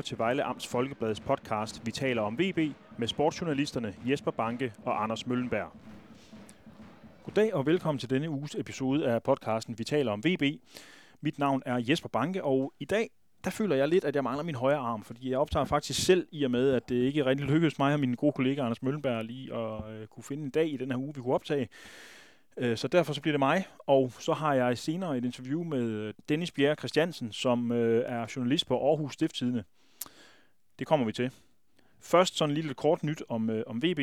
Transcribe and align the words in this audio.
lytter 0.00 0.08
til 0.08 0.18
Vejle 0.18 0.42
Amts 0.44 0.66
Folkebladets 0.66 1.20
podcast 1.20 1.86
Vi 1.86 1.90
taler 1.90 2.22
om 2.22 2.38
VB 2.38 2.58
med 2.98 3.08
sportsjournalisterne 3.08 3.94
Jesper 4.04 4.30
Banke 4.30 4.72
og 4.84 5.02
Anders 5.02 5.26
Møllenberg. 5.26 5.72
Goddag 7.24 7.54
og 7.54 7.66
velkommen 7.66 7.98
til 7.98 8.10
denne 8.10 8.30
uges 8.30 8.54
episode 8.54 9.08
af 9.08 9.22
podcasten 9.22 9.78
Vi 9.78 9.84
taler 9.84 10.12
om 10.12 10.24
VB. 10.24 10.42
Mit 11.20 11.38
navn 11.38 11.62
er 11.66 11.84
Jesper 11.88 12.08
Banke, 12.08 12.44
og 12.44 12.72
i 12.78 12.84
dag 12.84 13.10
der 13.44 13.50
føler 13.50 13.76
jeg 13.76 13.88
lidt, 13.88 14.04
at 14.04 14.14
jeg 14.14 14.24
mangler 14.24 14.44
min 14.44 14.54
højre 14.54 14.78
arm, 14.78 15.04
fordi 15.04 15.30
jeg 15.30 15.38
optager 15.38 15.64
faktisk 15.64 16.04
selv 16.04 16.26
i 16.32 16.44
og 16.44 16.50
med, 16.50 16.70
at 16.70 16.88
det 16.88 16.94
ikke 16.94 17.24
rigtig 17.24 17.46
lykkedes 17.46 17.78
mig 17.78 17.94
og 17.94 18.00
min 18.00 18.14
gode 18.14 18.32
kollega 18.32 18.60
Anders 18.60 18.82
Møllenberg 18.82 19.24
lige 19.24 19.54
at 19.54 19.92
øh, 19.92 20.06
kunne 20.06 20.24
finde 20.24 20.42
en 20.44 20.50
dag 20.50 20.72
i 20.72 20.76
den 20.76 20.90
her 20.90 20.98
uge, 20.98 21.14
vi 21.14 21.20
kunne 21.20 21.34
optage. 21.34 21.68
Øh, 22.56 22.76
så 22.76 22.88
derfor 22.88 23.12
så 23.12 23.20
bliver 23.20 23.32
det 23.32 23.40
mig, 23.40 23.66
og 23.78 24.12
så 24.18 24.32
har 24.32 24.54
jeg 24.54 24.78
senere 24.78 25.18
et 25.18 25.24
interview 25.24 25.64
med 25.64 26.12
Dennis 26.28 26.50
Bjerre 26.50 26.74
Christiansen, 26.74 27.32
som 27.32 27.72
øh, 27.72 28.04
er 28.06 28.32
journalist 28.36 28.66
på 28.66 28.88
Aarhus 28.88 29.12
Stifttidene. 29.12 29.64
Det 30.80 30.88
kommer 30.88 31.06
vi 31.06 31.12
til. 31.12 31.30
Først 32.00 32.36
sådan 32.36 32.56
en 32.56 32.62
lidt 32.62 32.76
kort 32.76 33.04
nyt 33.04 33.22
om, 33.28 33.50
øh, 33.50 33.62
om 33.66 33.82
VB. 33.82 33.98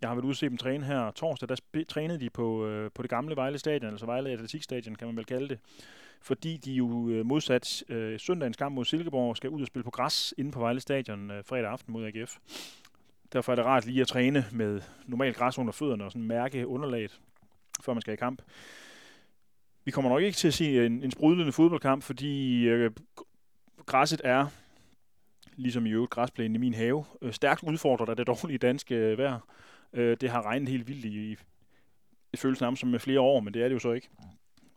Jeg 0.00 0.08
har 0.08 0.14
været 0.14 0.24
ude 0.24 0.32
og 0.32 0.36
se 0.36 0.48
dem 0.48 0.56
træne 0.56 0.84
her 0.84 1.10
torsdag. 1.10 1.48
Der 1.48 1.84
trænede 1.88 2.20
de 2.20 2.30
på, 2.30 2.66
øh, 2.66 2.90
på 2.94 3.02
det 3.02 3.10
gamle 3.10 3.36
Vejle 3.36 3.58
Stadion, 3.58 3.90
altså 3.90 4.06
Vejle 4.06 4.30
Atletikstadion, 4.30 4.94
kan 4.94 5.06
man 5.06 5.16
vel 5.16 5.24
kalde 5.24 5.48
det. 5.48 5.58
Fordi 6.20 6.56
de 6.56 6.72
jo 6.72 7.08
øh, 7.08 7.26
modsat 7.26 7.84
øh, 7.88 8.20
søndagens 8.20 8.56
kamp 8.56 8.74
mod 8.74 8.84
Silkeborg 8.84 9.36
skal 9.36 9.50
ud 9.50 9.60
og 9.60 9.66
spille 9.66 9.84
på 9.84 9.90
græs 9.90 10.34
inde 10.38 10.52
på 10.52 10.60
Vejle 10.60 10.80
Stadion 10.80 11.30
øh, 11.30 11.44
fredag 11.44 11.70
aften 11.70 11.92
mod 11.92 12.06
AGF. 12.06 12.36
Derfor 13.32 13.52
er 13.52 13.56
det 13.56 13.64
rart 13.64 13.86
lige 13.86 14.00
at 14.00 14.08
træne 14.08 14.44
med 14.52 14.80
normalt 15.06 15.36
græs 15.36 15.58
under 15.58 15.72
fødderne 15.72 16.04
og 16.04 16.12
sådan 16.12 16.26
mærke 16.26 16.66
underlaget 16.66 17.20
før 17.82 17.94
man 17.94 18.00
skal 18.00 18.14
i 18.14 18.16
kamp. 18.16 18.42
Vi 19.84 19.90
kommer 19.90 20.10
nok 20.10 20.22
ikke 20.22 20.36
til 20.36 20.48
at 20.48 20.54
se 20.54 20.86
en, 20.86 21.02
en 21.02 21.10
sprudlende 21.10 21.52
fodboldkamp, 21.52 22.02
fordi 22.02 22.64
øh, 22.68 22.90
græsset 23.86 24.20
er, 24.24 24.46
ligesom 25.60 25.86
i 25.86 25.90
øvrigt 25.90 26.10
græsplænen 26.10 26.54
i 26.54 26.58
min 26.58 26.74
have, 26.74 27.04
øh, 27.22 27.32
stærkt 27.32 27.62
udfordret 27.62 28.08
af 28.08 28.16
det 28.16 28.26
dårlige 28.26 28.58
danske 28.58 28.94
øh, 28.94 29.18
vejr. 29.18 29.38
Øh, 29.92 30.16
det 30.20 30.30
har 30.30 30.42
regnet 30.42 30.68
helt 30.68 30.88
vildt 30.88 31.04
i, 31.04 31.32
i 31.32 31.36
det 32.30 32.40
føles 32.40 32.60
nærmest 32.60 32.80
som 32.80 32.88
med 32.88 32.98
flere 32.98 33.20
år, 33.20 33.40
men 33.40 33.54
det 33.54 33.62
er 33.62 33.68
det 33.68 33.74
jo 33.74 33.78
så 33.78 33.92
ikke. 33.92 34.08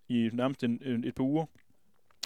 I 0.09 0.29
nærmest 0.33 0.63
en, 0.63 0.81
en, 0.85 1.03
et 1.03 1.15
par 1.15 1.23
uger. 1.23 1.45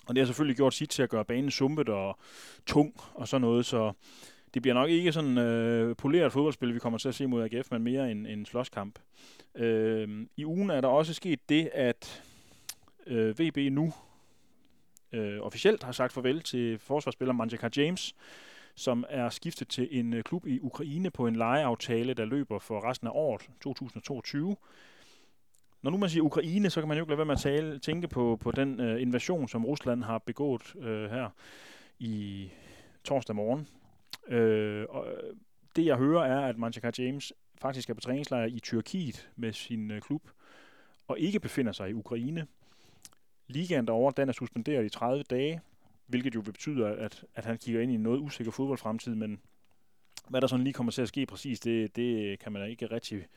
Og 0.08 0.16
det 0.16 0.18
har 0.18 0.26
selvfølgelig 0.26 0.56
gjort 0.56 0.74
sit 0.74 0.90
til 0.90 1.04
at 1.04 1.10
gøre 1.10 1.26
banen 1.26 1.52
sumpet 1.52 1.90
og 1.90 2.18
tung 2.66 2.94
og 3.14 3.28
sådan 3.28 3.42
noget, 3.42 3.66
så 3.66 3.94
det 4.54 4.62
bliver 4.62 4.74
nok 4.74 4.90
ikke 4.90 5.12
sådan 5.12 5.38
øh, 5.38 5.96
poleret 5.96 6.32
fodboldspil, 6.32 6.74
vi 6.74 6.80
kommer 6.80 7.00
til 7.00 7.10
at 7.10 7.16
se 7.16 7.28
mod 7.28 7.44
AGF, 7.44 7.72
men 7.72 7.84
mere 7.84 8.12
en, 8.12 8.26
en 8.26 8.46
slåskamp. 8.46 9.00
Øh, 9.56 10.26
I 10.38 10.46
ugen 10.46 10.70
er 10.70 10.82
der 10.82 10.88
også 10.88 11.14
sket 11.14 11.50
det, 11.50 11.70
at 11.74 12.24
øh, 13.08 13.40
VB 13.40 13.58
nu 13.72 13.94
øh, 15.12 15.40
officielt 15.42 15.84
har 15.84 15.92
sagt 15.92 16.14
farvel 16.14 16.42
til 16.42 16.80
forsvarsspiller 16.80 17.34
Manjaka 17.34 17.70
James, 17.78 18.16
som 18.76 19.06
er 19.10 19.30
skiftet 19.30 19.68
til 19.68 19.88
en 19.92 20.14
øh, 20.14 20.24
klub 20.24 20.48
i 20.48 20.60
Ukraine 20.60 21.12
på 21.12 21.28
en 21.28 21.36
lejeaftale, 21.36 22.14
der 22.14 22.26
løber 22.26 22.60
for 22.60 22.90
resten 22.90 23.08
af 23.08 23.12
året, 23.14 23.50
2022. 23.62 24.56
Når 25.82 25.92
nu 25.92 25.98
man 25.98 26.10
siger 26.10 26.24
Ukraine, 26.24 26.70
så 26.70 26.82
kan 26.82 26.88
man 26.88 26.98
jo 26.98 27.04
ikke 27.04 27.12
lade 27.12 27.18
være 27.18 27.26
med 27.26 27.36
at 27.36 27.42
tale, 27.42 27.80
tænke 27.80 28.08
på, 28.08 28.38
på 28.42 28.52
den 28.52 28.80
øh, 28.80 29.02
invasion, 29.02 29.48
som 29.48 29.66
Rusland 29.66 30.04
har 30.04 30.18
begået 30.18 30.76
øh, 30.76 31.10
her 31.12 31.30
i 32.00 32.50
torsdag 33.04 33.36
morgen. 33.36 33.68
Øh, 34.28 34.86
og 34.90 35.08
øh, 35.08 35.36
det 35.76 35.86
jeg 35.86 35.98
hører 35.98 36.24
er, 36.24 36.48
at 36.48 36.58
Manchester 36.58 37.04
James 37.04 37.34
faktisk 37.62 37.90
er 37.90 37.94
på 37.94 38.02
træningslejr 38.02 38.46
i 38.46 38.60
Tyrkiet 38.60 39.30
med 39.36 39.54
sin 39.54 39.92
øh, 39.92 40.02
klub, 40.02 40.22
og 41.08 41.20
ikke 41.20 41.40
befinder 41.40 41.72
sig 41.72 41.90
i 41.90 41.94
Ukraine. 41.94 42.48
Ligaen 43.48 43.88
derovre, 43.88 44.14
den 44.18 44.30
er 44.30 44.34
suspenderet 44.34 44.86
i 44.86 44.90
30 44.90 45.24
dage, 45.24 45.62
hvilket 46.08 46.36
jo 46.36 46.42
betyder, 46.42 46.88
at, 46.88 47.26
at 47.36 47.46
han 47.46 47.58
kigger 47.58 47.82
ind 47.82 47.92
i 47.92 47.96
en 47.96 48.04
noget 48.04 48.20
usikker 48.20 48.52
fodboldfremtid, 48.52 49.16
men 49.16 49.40
hvad 50.30 50.42
der 50.42 50.48
sådan 50.48 50.64
lige 50.64 50.74
kommer 50.74 50.92
til 50.92 51.02
at 51.02 51.08
ske 51.08 51.26
præcis, 51.26 51.60
det, 51.60 51.96
det 51.96 52.40
kan 52.40 52.52
man 52.52 52.70
ikke 52.70 52.86
rigtig 52.86 53.28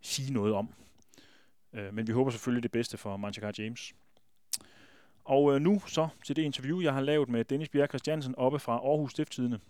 sige 0.00 0.32
noget 0.32 0.54
om. 0.54 0.74
Øh, 1.72 1.94
men 1.94 2.06
vi 2.06 2.12
håber 2.12 2.30
selvfølgelig 2.30 2.62
det 2.62 2.72
bedste 2.72 2.96
for 2.96 3.16
Manchester 3.16 3.64
James. 3.64 3.94
Og 5.24 5.54
øh, 5.54 5.60
nu 5.60 5.82
så 5.86 6.08
til 6.24 6.36
det 6.36 6.42
interview, 6.42 6.80
jeg 6.80 6.94
har 6.94 7.00
lavet 7.00 7.28
med 7.28 7.44
Dennis 7.44 7.68
Bjerg 7.68 7.88
Christiansen 7.88 8.34
oppe 8.34 8.58
fra 8.58 8.72
Aarhus 8.72 9.10
Stifttidene 9.10 9.60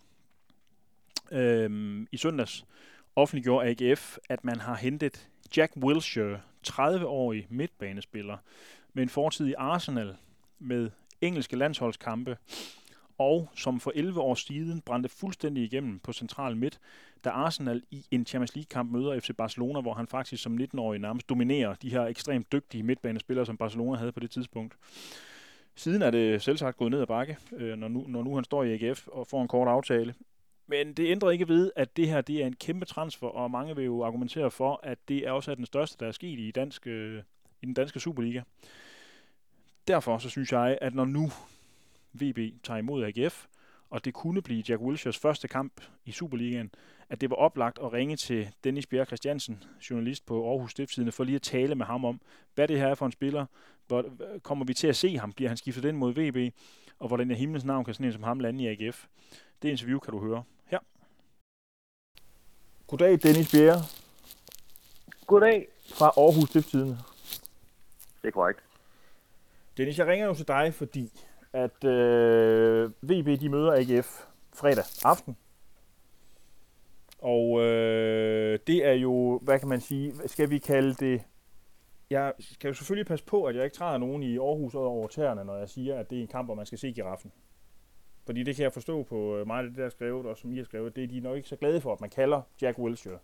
øhm, 1.31 2.07
i 2.11 2.17
søndags 2.17 2.65
offentliggjorde 3.15 3.67
AGF, 3.69 4.17
at 4.29 4.43
man 4.43 4.59
har 4.59 4.75
hentet 4.75 5.29
Jack 5.57 5.73
Wilshere, 5.77 6.41
30-årig 6.67 7.47
midtbanespiller, 7.49 8.37
med 8.93 9.03
en 9.03 9.09
fortid 9.09 9.47
i 9.47 9.53
Arsenal 9.57 10.15
med 10.59 10.89
engelske 11.21 11.55
landsholdskampe, 11.55 12.37
og 13.17 13.49
som 13.55 13.79
for 13.79 13.91
11 13.95 14.21
år 14.21 14.35
siden 14.35 14.81
brændte 14.81 15.09
fuldstændig 15.09 15.63
igennem 15.63 15.99
på 15.99 16.13
central 16.13 16.57
midt, 16.57 16.79
da 17.23 17.29
Arsenal 17.29 17.83
i 17.91 18.05
en 18.11 18.25
Champions 18.25 18.55
League-kamp 18.55 18.91
møder 18.91 19.19
FC 19.19 19.29
Barcelona, 19.37 19.81
hvor 19.81 19.93
han 19.93 20.07
faktisk 20.07 20.43
som 20.43 20.57
19-årig 20.57 20.99
nærmest 20.99 21.29
dominerer 21.29 21.75
de 21.75 21.89
her 21.89 22.01
ekstremt 22.01 22.51
dygtige 22.51 22.83
midtbanespillere, 22.83 23.45
som 23.45 23.57
Barcelona 23.57 23.97
havde 23.97 24.11
på 24.11 24.19
det 24.19 24.31
tidspunkt. 24.31 24.75
Siden 25.75 26.01
er 26.01 26.11
det 26.11 26.41
selvsagt 26.41 26.77
gået 26.77 26.91
ned 26.91 27.01
ad 27.01 27.07
bakke, 27.07 27.37
øh, 27.57 27.77
når 27.77 27.87
nu, 27.87 28.05
når 28.07 28.23
nu 28.23 28.35
han 28.35 28.43
står 28.43 28.63
i 28.63 28.73
AGF 28.73 29.07
og 29.07 29.27
får 29.27 29.41
en 29.41 29.47
kort 29.47 29.67
aftale. 29.67 30.13
Men 30.67 30.93
det 30.93 31.11
ændrer 31.11 31.31
ikke 31.31 31.47
ved, 31.47 31.71
at 31.75 31.97
det 31.97 32.07
her 32.07 32.21
det 32.21 32.43
er 32.43 32.47
en 32.47 32.55
kæmpe 32.55 32.85
transfer, 32.85 33.27
og 33.27 33.51
mange 33.51 33.75
vil 33.75 33.85
jo 33.85 34.03
argumentere 34.03 34.51
for, 34.51 34.79
at 34.83 34.97
det 35.07 35.27
er 35.27 35.31
også 35.31 35.51
er 35.51 35.55
den 35.55 35.65
største, 35.65 35.97
der 35.99 36.07
er 36.07 36.11
sket 36.11 36.39
i, 36.39 36.51
dansk, 36.51 36.87
øh, 36.87 37.21
i 37.63 37.65
den 37.65 37.73
danske 37.73 37.99
Superliga. 37.99 38.41
Derfor 39.87 40.17
så 40.17 40.29
synes 40.29 40.51
jeg, 40.51 40.77
at 40.81 40.95
når 40.95 41.05
nu 41.05 41.31
VB 42.13 42.63
tager 42.63 42.77
imod 42.77 43.03
AGF, 43.03 43.45
og 43.89 44.05
det 44.05 44.13
kunne 44.13 44.41
blive 44.41 44.63
Jack 44.69 44.81
Wilshers 44.81 45.17
første 45.17 45.47
kamp 45.47 45.81
i 46.05 46.11
Superligaen, 46.11 46.71
at 47.09 47.21
det 47.21 47.29
var 47.29 47.35
oplagt 47.35 47.79
at 47.79 47.93
ringe 47.93 48.15
til 48.15 48.49
Dennis 48.63 48.87
Bjerg 48.87 49.07
Christiansen, 49.07 49.63
journalist 49.89 50.25
på 50.25 50.49
Aarhus 50.49 50.71
Stiftstidende, 50.71 51.11
for 51.11 51.23
lige 51.23 51.35
at 51.35 51.41
tale 51.41 51.75
med 51.75 51.85
ham 51.85 52.05
om, 52.05 52.21
hvad 52.55 52.67
det 52.67 52.79
her 52.79 52.87
er 52.87 52.95
for 52.95 53.05
en 53.05 53.11
spiller, 53.11 53.45
hvor 53.87 54.05
kommer 54.43 54.65
vi 54.65 54.73
til 54.73 54.87
at 54.87 54.95
se 54.95 55.17
ham, 55.17 55.33
bliver 55.33 55.49
han 55.49 55.57
skiftet 55.57 55.85
ind 55.85 55.97
mod 55.97 56.13
VB, 56.13 56.53
og 56.99 57.07
hvordan 57.07 57.31
i 57.31 57.33
himlens 57.33 57.65
navn 57.65 57.85
kan 57.85 57.93
sådan 57.93 58.05
en 58.05 58.13
som 58.13 58.23
ham 58.23 58.39
lande 58.39 58.63
i 58.63 58.67
AGF. 58.67 59.05
Det 59.61 59.69
interview 59.69 59.99
kan 59.99 60.13
du 60.13 60.19
høre 60.19 60.43
her. 60.65 60.79
Goddag, 62.87 63.23
Dennis 63.23 63.51
Bjerre. 63.51 63.81
Goddag. 65.27 65.67
Fra 65.93 66.05
Aarhus 66.05 66.49
Stiftstidende. 66.49 66.97
Det 68.23 68.29
er 68.29 68.31
korrekt. 68.31 68.63
Dennis, 69.77 69.99
jeg 69.99 70.07
ringer 70.07 70.25
jo 70.25 70.33
til 70.33 70.47
dig, 70.47 70.73
fordi 70.73 71.11
at 71.53 71.83
øh, 71.83 72.91
VB 73.01 73.41
de 73.41 73.49
møder 73.49 73.73
AGF 73.73 74.25
fredag 74.53 74.83
aften. 75.03 75.37
Og 77.19 77.61
øh, 77.61 78.59
det 78.67 78.85
er 78.85 78.93
jo, 78.93 79.39
hvad 79.43 79.59
kan 79.59 79.67
man 79.67 79.81
sige, 79.81 80.13
skal 80.25 80.49
vi 80.49 80.57
kalde 80.57 80.93
det... 80.93 81.21
Jeg 82.09 82.33
skal 82.39 82.67
jo 82.67 82.73
selvfølgelig 82.73 83.07
passe 83.07 83.25
på, 83.25 83.45
at 83.45 83.55
jeg 83.55 83.63
ikke 83.63 83.75
træder 83.75 83.97
nogen 83.97 84.23
i 84.23 84.37
Aarhus 84.37 84.75
over 84.75 85.07
tæerne, 85.07 85.43
når 85.43 85.57
jeg 85.57 85.69
siger, 85.69 85.99
at 85.99 86.09
det 86.09 86.17
er 86.17 86.21
en 86.21 86.27
kamp, 86.27 86.47
hvor 86.47 86.55
man 86.55 86.65
skal 86.65 86.77
se 86.77 86.93
giraffen. 86.93 87.31
Fordi 88.25 88.43
det 88.43 88.55
kan 88.55 88.63
jeg 88.63 88.73
forstå 88.73 89.03
på 89.03 89.37
øh, 89.37 89.47
mig, 89.47 89.63
det, 89.63 89.75
der 89.75 89.89
skrevet, 89.89 90.25
og 90.25 90.37
som 90.37 90.53
I 90.53 90.57
har 90.57 90.63
skrevet, 90.63 90.95
det 90.95 91.03
er 91.03 91.07
de 91.07 91.19
nok 91.19 91.35
ikke 91.35 91.49
så 91.49 91.55
glade 91.55 91.81
for, 91.81 91.93
at 91.93 92.01
man 92.01 92.09
kalder 92.09 92.41
Jack 92.61 92.79
Wilshere, 92.79 93.19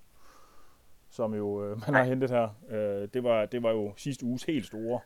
som 1.10 1.34
jo 1.34 1.64
øh, 1.64 1.70
man 1.88 1.96
har 1.96 2.04
hentet 2.04 2.30
her. 2.30 2.50
Øh, 2.70 3.08
det, 3.14 3.24
var, 3.24 3.46
det 3.46 3.64
var 3.64 3.72
jo 3.72 3.94
sidste 3.98 4.26
uges 4.26 4.44
helt 4.44 4.66
store 4.66 5.00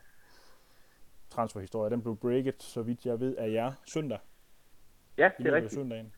transferhistorie. 1.29 1.91
Den 1.91 2.01
blev 2.01 2.17
breaket, 2.17 2.63
så 2.63 2.81
vidt 2.81 3.05
jeg 3.05 3.19
ved, 3.19 3.35
af 3.37 3.51
jer 3.51 3.71
søndag. 3.87 4.19
Ja, 5.17 5.29
det 5.37 5.47
er 5.47 5.55
rigtigt. 5.55 5.73
Søndagen. 5.73 6.13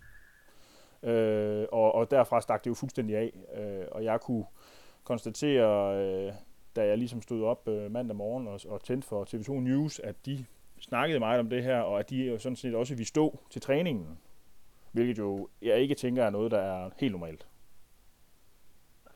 Øh, 1.03 1.67
og, 1.71 1.95
og 1.95 2.11
derfra 2.11 2.41
stak 2.41 2.63
det 2.63 2.69
jo 2.69 2.73
fuldstændig 2.73 3.17
af, 3.17 3.33
øh, 3.57 3.87
og 3.91 4.03
jeg 4.03 4.21
kunne 4.21 4.45
konstatere, 5.03 5.97
øh, 5.97 6.33
da 6.75 6.85
jeg 6.85 6.97
ligesom 6.97 7.21
stod 7.21 7.43
op 7.43 7.67
øh, 7.67 7.91
mandag 7.91 8.15
morgen 8.15 8.47
og, 8.47 8.59
og 8.67 8.83
tændte 8.83 9.07
for 9.07 9.25
TV2 9.25 9.51
News, 9.53 9.99
at 9.99 10.25
de 10.25 10.45
snakkede 10.79 11.19
meget 11.19 11.39
om 11.39 11.49
det 11.49 11.63
her, 11.63 11.79
og 11.79 11.99
at 11.99 12.09
de 12.09 12.25
jo 12.25 12.37
sådan 12.37 12.55
set 12.55 12.75
også 12.75 12.95
vil 12.95 13.05
stå 13.05 13.39
til 13.49 13.61
træningen. 13.61 14.17
Hvilket 14.91 15.17
jo, 15.17 15.49
jeg 15.61 15.79
ikke 15.79 15.95
tænker 15.95 16.23
er 16.23 16.29
noget, 16.29 16.51
der 16.51 16.59
er 16.59 16.89
helt 16.97 17.11
normalt. 17.11 17.47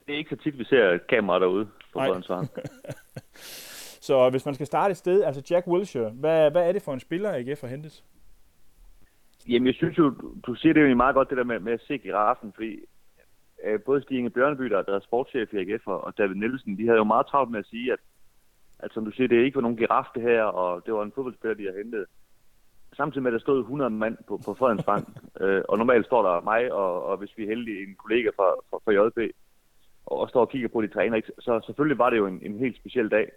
Det 0.10 0.16
er 0.16 0.18
ikke 0.18 0.36
så 0.36 0.44
tit, 0.44 0.60
vi 0.60 0.64
ser 0.64 0.98
kameraer 0.98 1.40
derude 1.40 1.68
på 1.94 2.00
Så 4.08 4.30
hvis 4.30 4.46
man 4.46 4.56
skal 4.56 4.66
starte 4.66 4.92
et 4.92 4.98
sted, 4.98 5.24
altså 5.24 5.42
Jack 5.52 5.68
Wilshere, 5.68 6.10
hvad, 6.10 6.52
hvad 6.52 6.68
er 6.68 6.72
det 6.72 6.82
for 6.82 6.94
en 6.94 7.00
spiller, 7.00 7.34
AGF 7.34 7.62
har 7.62 7.68
hentet? 7.68 8.04
Jamen, 9.50 9.68
jeg 9.68 9.76
synes 9.76 9.98
jo, 9.98 10.10
du 10.46 10.56
siger 10.56 10.74
det 10.74 10.90
jo 10.90 10.96
meget 10.96 11.16
godt, 11.16 11.30
det 11.30 11.38
der 11.38 11.44
med, 11.44 11.60
med 11.60 11.74
at 11.74 11.82
se 11.88 11.98
giraffen, 11.98 12.54
fordi 12.54 12.80
øh, 13.64 13.80
både 13.86 14.02
Stig 14.02 14.18
Inge 14.18 14.30
Bjørneby, 14.30 14.66
der 14.66 14.84
er 14.88 15.00
sportschef 15.00 15.54
i 15.54 15.58
AGF, 15.58 15.88
og 15.88 16.18
David 16.18 16.36
Nielsen, 16.36 16.78
de 16.78 16.86
havde 16.86 16.98
jo 16.98 17.04
meget 17.04 17.28
travlt 17.28 17.52
med 17.52 17.60
at 17.60 17.66
sige, 17.66 17.94
at 17.94 18.00
at 18.80 18.94
som 18.94 19.06
du 19.06 19.12
siger, 19.12 19.28
det 19.28 19.40
er 19.40 19.44
ikke 19.44 19.56
var 19.56 19.62
nogen 19.62 19.78
giraf 19.78 20.06
det 20.16 20.22
her, 20.22 20.44
og 20.44 20.86
det 20.86 20.94
var 20.94 21.04
en 21.04 21.12
fodboldspiller, 21.16 21.56
de 21.56 21.66
har 21.66 21.84
hentet. 21.84 22.06
Samtidig 22.98 23.24
med, 23.24 23.32
at 23.32 23.34
der 23.34 23.40
stod 23.40 23.60
100 23.60 23.90
mand 23.90 24.18
på, 24.28 24.42
på 24.46 24.54
Fredens 24.54 24.84
Bank, 24.84 25.08
øh, 25.42 25.62
og 25.70 25.78
normalt 25.78 26.06
står 26.06 26.22
der 26.30 26.42
mig, 26.42 26.74
og, 26.74 27.04
og 27.04 27.18
hvis 27.18 27.38
vi 27.38 27.44
er 27.44 27.48
heldige, 27.48 27.84
en 27.84 27.96
kollega 27.96 28.30
fra, 28.30 28.50
fra, 28.70 28.78
fra 28.84 28.92
JB, 28.92 29.32
og, 30.12 30.30
står 30.30 30.42
og 30.42 30.50
kigger 30.50 30.68
på 30.68 30.82
de 30.82 30.88
træner, 30.88 31.16
ikke? 31.16 31.32
så 31.40 31.62
selvfølgelig 31.66 31.98
var 31.98 32.10
det 32.10 32.18
jo 32.18 32.28
en, 32.28 32.40
en 32.42 32.60
helt 32.60 32.78
speciel 32.78 33.10
dag. 33.10 33.32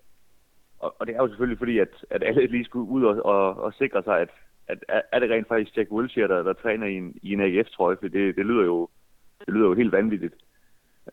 Og, 0.78 0.94
og 0.98 1.06
det 1.06 1.14
er 1.16 1.22
jo 1.22 1.28
selvfølgelig 1.28 1.58
fordi, 1.58 1.78
at, 1.78 2.04
at 2.10 2.22
alle 2.22 2.46
lige 2.46 2.64
skulle 2.64 2.88
ud 2.88 3.04
og, 3.04 3.26
og, 3.26 3.56
og 3.62 3.74
sikre 3.74 4.02
sig, 4.02 4.20
at, 4.20 4.28
at 4.68 5.02
er 5.12 5.18
det 5.18 5.30
rent 5.30 5.48
faktisk 5.48 5.76
Jack 5.76 5.90
Wilshere, 5.90 6.28
der, 6.28 6.42
der 6.42 6.52
træner 6.52 6.86
i 6.86 6.94
en, 6.94 7.18
i 7.22 7.32
en 7.32 7.40
AGF-trøje, 7.40 7.96
for 7.96 8.08
det, 8.08 8.36
det, 8.36 8.46
lyder 8.46 8.64
jo, 8.64 8.88
det 9.46 9.54
lyder 9.54 9.66
jo 9.66 9.74
helt 9.74 9.92
vanvittigt. 9.92 10.34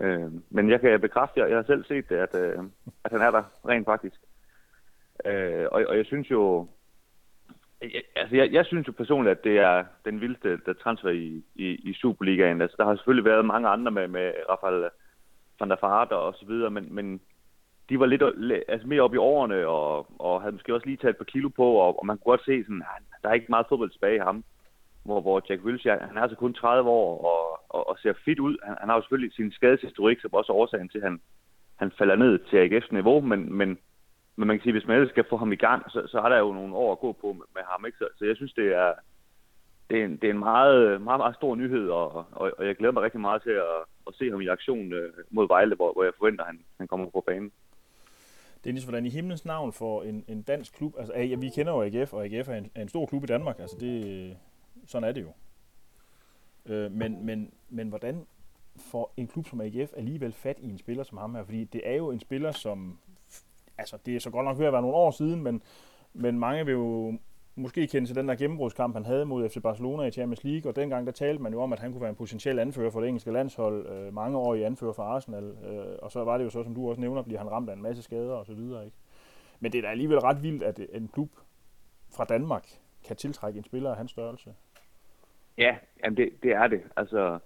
Øh, 0.01 0.31
men 0.49 0.69
jeg 0.69 0.81
kan 0.81 1.01
bekræfte, 1.01 1.39
jeg, 1.39 1.49
jeg 1.49 1.57
har 1.57 1.63
selv 1.63 1.85
set 1.85 2.09
det, 2.09 2.15
at, 2.15 2.35
øh, 2.35 2.63
at 3.03 3.11
han 3.11 3.21
er 3.21 3.31
der 3.31 3.43
rent 3.67 3.85
faktisk. 3.85 4.15
Øh, 5.25 5.65
og, 5.71 5.85
og 5.87 5.97
jeg 5.97 6.05
synes 6.05 6.31
jo, 6.31 6.67
jeg, 7.81 8.01
altså 8.15 8.35
jeg, 8.35 8.51
jeg 8.51 8.65
synes 8.65 8.87
jo 8.87 8.91
personligt, 8.91 9.37
at 9.37 9.43
det 9.43 9.57
er 9.57 9.85
den 10.05 10.21
vildeste 10.21 10.59
der 10.65 10.73
transfer 10.73 11.09
i, 11.09 11.43
i, 11.55 11.65
i 11.65 11.93
Superligaen. 11.93 12.61
Altså, 12.61 12.75
der 12.79 12.85
har 12.85 12.95
selvfølgelig 12.95 13.25
været 13.25 13.45
mange 13.45 13.67
andre 13.67 13.91
med, 13.91 14.07
med 14.07 14.33
Rafael 14.49 14.89
van 15.59 15.69
der 15.69 15.75
Vaart 15.81 16.11
og 16.11 16.35
så 16.39 16.45
videre, 16.45 16.69
men, 16.69 16.95
men 16.95 17.21
de 17.89 17.99
var 17.99 18.05
lidt 18.05 18.23
altså 18.67 18.87
mere 18.87 19.01
op 19.01 19.13
i 19.13 19.17
årene, 19.17 19.67
og, 19.67 20.21
og 20.21 20.41
havde 20.41 20.51
måske 20.51 20.73
også 20.73 20.87
lige 20.87 20.97
taget 20.97 21.13
et 21.13 21.17
par 21.17 21.31
kilo 21.33 21.49
på, 21.49 21.65
og, 21.65 21.99
og 21.99 22.05
man 22.05 22.17
kunne 22.17 22.31
godt 22.31 22.45
se, 22.45 22.63
sådan, 22.63 22.83
der 23.23 23.29
er 23.29 23.33
ikke 23.33 23.45
meget 23.49 23.65
fodbold 23.69 23.89
tilbage 23.89 24.15
i 24.15 24.27
ham. 24.29 24.43
Hvor, 25.05 25.21
hvor 25.21 25.41
Jack 25.49 25.63
Wilshere, 25.63 25.99
han 26.07 26.17
er 26.17 26.21
altså 26.21 26.37
kun 26.37 26.53
30 26.53 26.89
år 26.89 27.25
og, 27.31 27.59
og, 27.69 27.89
og 27.89 27.97
ser 27.99 28.13
fit 28.25 28.39
ud. 28.39 28.57
Han, 28.63 28.75
han 28.79 28.89
har 28.89 28.95
jo 28.95 29.01
selvfølgelig 29.01 29.33
sin 29.33 29.51
skadeshistorik, 29.51 30.21
som 30.21 30.33
også 30.33 30.51
er 30.51 30.57
årsagen 30.57 30.89
til, 30.89 30.97
at 30.97 31.03
han, 31.03 31.21
han 31.75 31.91
falder 31.97 32.15
ned 32.15 32.39
til 32.39 32.57
AGF's 32.65 32.93
niveau, 32.93 33.21
men, 33.21 33.53
men, 33.53 33.77
men 34.35 34.47
man 34.47 34.57
kan 34.57 34.63
sige, 34.63 34.73
hvis 34.73 34.87
man 34.87 34.95
ellers 34.95 35.11
skal 35.11 35.29
få 35.29 35.37
ham 35.37 35.51
i 35.51 35.55
gang, 35.55 35.91
så, 35.91 36.07
så 36.07 36.21
har 36.21 36.29
der 36.29 36.37
jo 36.37 36.53
nogle 36.53 36.75
år 36.75 36.91
at 36.91 36.99
gå 36.99 37.11
på 37.21 37.33
med, 37.33 37.45
med 37.55 37.61
ham. 37.71 37.85
Ikke? 37.85 37.97
Så, 37.97 38.07
så 38.17 38.25
jeg 38.25 38.35
synes, 38.35 38.53
det 38.53 38.67
er, 38.75 38.93
det 39.89 39.99
er 40.01 40.05
en, 40.05 40.17
det 40.17 40.23
er 40.23 40.33
en 40.33 40.39
meget, 40.39 41.01
meget, 41.01 41.19
meget 41.19 41.35
stor 41.35 41.55
nyhed, 41.55 41.89
og, 41.89 42.25
og, 42.31 42.51
og 42.57 42.65
jeg 42.67 42.75
glæder 42.75 42.93
mig 42.93 43.03
rigtig 43.03 43.21
meget 43.21 43.41
til 43.41 43.49
at, 43.49 43.75
at 44.09 44.15
se 44.15 44.29
ham 44.29 44.41
i 44.41 44.47
aktion 44.47 44.93
øh, 44.93 45.13
mod 45.29 45.47
Vejle, 45.47 45.75
hvor, 45.75 45.93
hvor 45.93 46.03
jeg 46.03 46.13
forventer, 46.17 46.43
at 46.43 46.47
han, 46.47 46.59
han 46.77 46.87
kommer 46.87 47.09
på 47.09 47.23
banen. 47.27 47.51
Dennis, 48.63 48.83
hvordan 48.83 49.05
i 49.05 49.09
himlens 49.09 49.45
navn 49.45 49.73
for 49.73 50.03
en, 50.03 50.25
en 50.27 50.41
dansk 50.41 50.73
klub, 50.73 50.95
altså 50.97 51.13
ja, 51.13 51.35
vi 51.35 51.49
kender 51.49 51.73
jo 51.73 51.83
AGF, 51.83 52.13
og 52.13 52.25
AGF 52.25 52.49
er 52.49 52.55
en, 52.55 52.71
er 52.75 52.81
en 52.81 52.89
stor 52.89 53.05
klub 53.05 53.23
i 53.23 53.27
Danmark, 53.27 53.59
altså 53.59 53.77
det, 53.79 54.37
sådan 54.87 55.09
er 55.09 55.11
det 55.11 55.21
jo. 55.21 55.31
Øh, 56.65 56.91
men, 56.91 57.25
men, 57.25 57.53
men 57.69 57.89
hvordan 57.89 58.25
får 58.77 59.13
en 59.17 59.27
klub 59.27 59.47
som 59.47 59.61
AGF 59.61 59.93
alligevel 59.97 60.33
fat 60.33 60.59
i 60.59 60.69
en 60.69 60.77
spiller 60.77 61.03
som 61.03 61.17
ham 61.17 61.35
her? 61.35 61.43
Fordi 61.43 61.63
det 61.63 61.81
er 61.85 61.95
jo 61.95 62.11
en 62.11 62.19
spiller, 62.19 62.51
som, 62.51 62.99
altså 63.77 63.97
det 64.05 64.15
er 64.15 64.19
så 64.19 64.29
godt 64.29 64.45
nok 64.45 64.59
ved 64.59 64.65
at 64.65 64.73
være 64.73 64.81
nogle 64.81 64.97
år 64.97 65.11
siden, 65.11 65.43
men, 65.43 65.61
men 66.13 66.39
mange 66.39 66.65
vil 66.65 66.71
jo 66.71 67.17
måske 67.55 67.87
kende 67.87 68.07
til 68.07 68.15
den 68.15 68.27
der 68.27 68.35
gennembrudskamp, 68.35 68.95
han 68.95 69.05
havde 69.05 69.25
mod 69.25 69.49
FC 69.49 69.61
Barcelona 69.61 70.03
i 70.03 70.11
Champions 70.11 70.43
League, 70.43 70.71
og 70.71 70.75
dengang 70.75 71.05
der 71.05 71.11
talte 71.11 71.43
man 71.43 71.53
jo 71.53 71.61
om, 71.61 71.73
at 71.73 71.79
han 71.79 71.91
kunne 71.91 72.01
være 72.01 72.09
en 72.09 72.15
potentiel 72.15 72.59
anfører 72.59 72.91
for 72.91 72.99
det 72.99 73.07
engelske 73.07 73.31
landshold, 73.31 73.87
øh, 73.87 74.13
mange 74.13 74.37
år 74.37 74.55
i 74.55 74.63
anfører 74.63 74.93
for 74.93 75.03
Arsenal, 75.03 75.43
øh, 75.43 75.95
og 76.01 76.11
så 76.11 76.23
var 76.23 76.37
det 76.37 76.45
jo 76.45 76.49
så, 76.49 76.63
som 76.63 76.75
du 76.75 76.89
også 76.89 77.01
nævner, 77.01 77.21
bliver 77.21 77.39
han 77.39 77.51
ramt 77.51 77.69
af 77.69 77.73
en 77.73 77.81
masse 77.81 78.03
skader 78.03 78.33
og 78.33 78.45
så 78.45 78.53
videre. 78.53 78.85
Ikke? 78.85 78.97
Men 79.59 79.71
det 79.71 79.77
er 79.77 79.81
da 79.81 79.87
alligevel 79.87 80.19
ret 80.19 80.43
vildt, 80.43 80.63
at 80.63 80.79
en 80.93 81.07
klub 81.07 81.29
fra 82.15 82.25
Danmark 82.25 82.67
kan 83.07 83.15
tiltrække 83.15 83.57
en 83.57 83.63
spiller 83.63 83.91
af 83.91 83.97
hans 83.97 84.11
størrelse. 84.11 84.53
Ja, 85.57 85.75
jamen 86.03 86.17
det, 86.17 86.29
det 86.43 86.51
er 86.51 86.67
det. 86.67 86.81
Altså, 86.97 87.39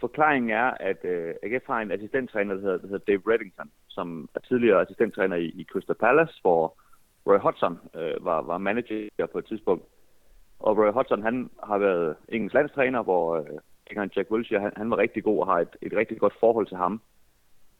forklaringen 0.00 0.50
er, 0.50 0.70
at 0.80 1.04
øh, 1.04 1.34
AGF 1.42 1.66
har 1.66 1.80
en 1.80 1.92
assistenttræner, 1.92 2.54
der 2.54 2.60
hedder, 2.60 2.78
der 2.78 2.86
hedder 2.86 3.04
Dave 3.06 3.22
Reddington, 3.26 3.70
som 3.88 4.28
er 4.34 4.40
tidligere 4.40 4.80
assistenttræner 4.80 5.36
i, 5.36 5.46
i 5.46 5.64
Crystal 5.64 5.94
Palace, 5.94 6.34
hvor 6.42 6.80
Roy 7.26 7.38
Hodgson 7.38 7.78
øh, 7.94 8.24
var, 8.24 8.42
var 8.42 8.58
manager 8.58 9.26
på 9.32 9.38
et 9.38 9.46
tidspunkt. 9.46 9.84
Og 10.60 10.78
Roy 10.78 10.92
Hodgson, 10.92 11.22
han 11.22 11.50
har 11.62 11.78
været 11.78 12.16
engelsk 12.28 12.54
landstræner, 12.54 13.02
hvor 13.02 13.36
øh, 13.36 14.08
Jack 14.16 14.30
Wilshere, 14.30 14.60
han, 14.60 14.72
han 14.76 14.90
var 14.90 14.96
rigtig 14.96 15.24
god 15.24 15.40
og 15.40 15.46
har 15.46 15.58
et, 15.58 15.76
et 15.82 15.92
rigtig 15.92 16.18
godt 16.18 16.34
forhold 16.40 16.66
til 16.66 16.76
ham. 16.76 17.00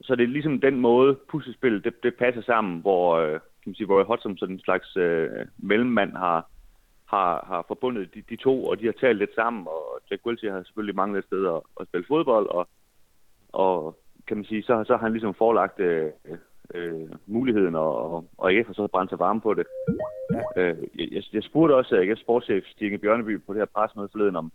Så 0.01 0.15
det 0.15 0.23
er 0.23 0.27
ligesom 0.27 0.61
den 0.61 0.79
måde, 0.79 1.15
puslespillet 1.29 1.83
det, 1.83 2.03
det 2.03 2.15
passer 2.15 2.41
sammen, 2.41 2.81
hvor 2.81 3.15
øh, 3.15 3.31
kan 3.31 3.69
man 3.69 3.75
sige, 3.75 3.87
Roy 3.87 4.03
Hodgson, 4.03 4.37
sådan 4.37 4.55
en 4.55 4.61
slags 4.61 4.97
øh, 4.97 5.29
mellemmand, 5.57 6.11
har, 6.11 6.49
har, 7.05 7.45
har 7.47 7.65
forbundet 7.67 8.13
de, 8.13 8.21
de 8.29 8.35
to, 8.35 8.65
og 8.65 8.79
de 8.79 8.85
har 8.85 8.93
talt 8.93 9.17
lidt 9.17 9.35
sammen, 9.35 9.67
og 9.67 10.01
Jack 10.11 10.25
Wilshere 10.25 10.51
har 10.51 10.63
selvfølgelig 10.63 10.95
mange 10.95 11.21
steder 11.21 11.53
at, 11.53 11.63
at 11.79 11.87
spille 11.87 12.05
fodbold, 12.07 12.47
og, 12.47 12.67
og 13.49 13.97
kan 14.27 14.37
man 14.37 14.45
sige, 14.45 14.63
så, 14.63 14.83
så 14.87 14.93
har 14.93 15.03
han 15.03 15.11
ligesom 15.11 15.33
forelagt 15.33 15.79
øh, 15.79 16.11
øh, 16.73 17.09
muligheden, 17.25 17.75
og, 17.75 18.13
og, 18.13 18.25
og 18.37 18.51
har 18.51 18.73
så 18.73 18.87
brændt 18.87 19.11
sig 19.11 19.19
varme 19.19 19.41
på 19.41 19.53
det. 19.53 19.67
Ja. 20.31 20.61
Øh, 20.61 20.77
jeg, 20.95 21.23
jeg 21.33 21.43
spurgte 21.43 21.75
også 21.75 21.95
AGF 21.95 22.19
sportschef 22.19 22.63
Stine 22.65 22.97
Bjørneby 22.97 23.41
på 23.41 23.53
det 23.53 23.61
her 23.61 23.65
presmøde 23.65 24.09
forleden 24.11 24.35
om, 24.35 24.51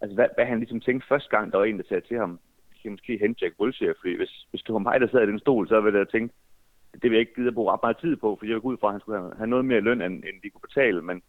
altså 0.00 0.14
hvad, 0.14 0.26
hvad 0.34 0.44
han 0.44 0.58
ligesom 0.58 0.80
tænkte 0.80 1.08
første 1.08 1.30
gang, 1.30 1.52
der 1.52 1.58
var 1.58 1.64
en, 1.64 1.78
der 1.78 1.84
sagde 1.88 2.06
til 2.06 2.18
ham, 2.18 2.40
kan 2.84 2.92
måske 2.92 3.18
hente 3.18 3.38
Jack 3.42 3.54
Wilshere, 3.60 3.94
fordi 4.00 4.16
hvis, 4.16 4.46
hvis 4.50 4.62
det 4.62 4.72
var 4.72 4.78
mig, 4.78 5.00
der 5.00 5.08
sad 5.08 5.22
i 5.22 5.30
den 5.32 5.38
stol, 5.38 5.68
så 5.68 5.80
ville 5.80 5.98
jeg 5.98 6.08
tænke, 6.08 6.34
det 6.92 7.02
vil 7.02 7.12
jeg 7.12 7.20
ikke 7.20 7.34
gide 7.34 7.48
at 7.48 7.54
bruge 7.54 7.72
ret 7.72 7.82
meget 7.82 7.98
tid 7.98 8.16
på, 8.16 8.36
for 8.38 8.46
jeg 8.46 8.60
går 8.60 8.68
ud 8.68 8.76
fra, 8.80 8.88
at 8.88 8.94
han 8.94 9.00
skulle 9.00 9.18
have, 9.20 9.34
have 9.36 9.46
noget 9.46 9.64
mere 9.64 9.80
løn, 9.80 10.02
end, 10.02 10.14
end 10.14 10.36
de 10.42 10.50
kunne 10.50 10.68
betale, 10.68 11.02
men, 11.02 11.22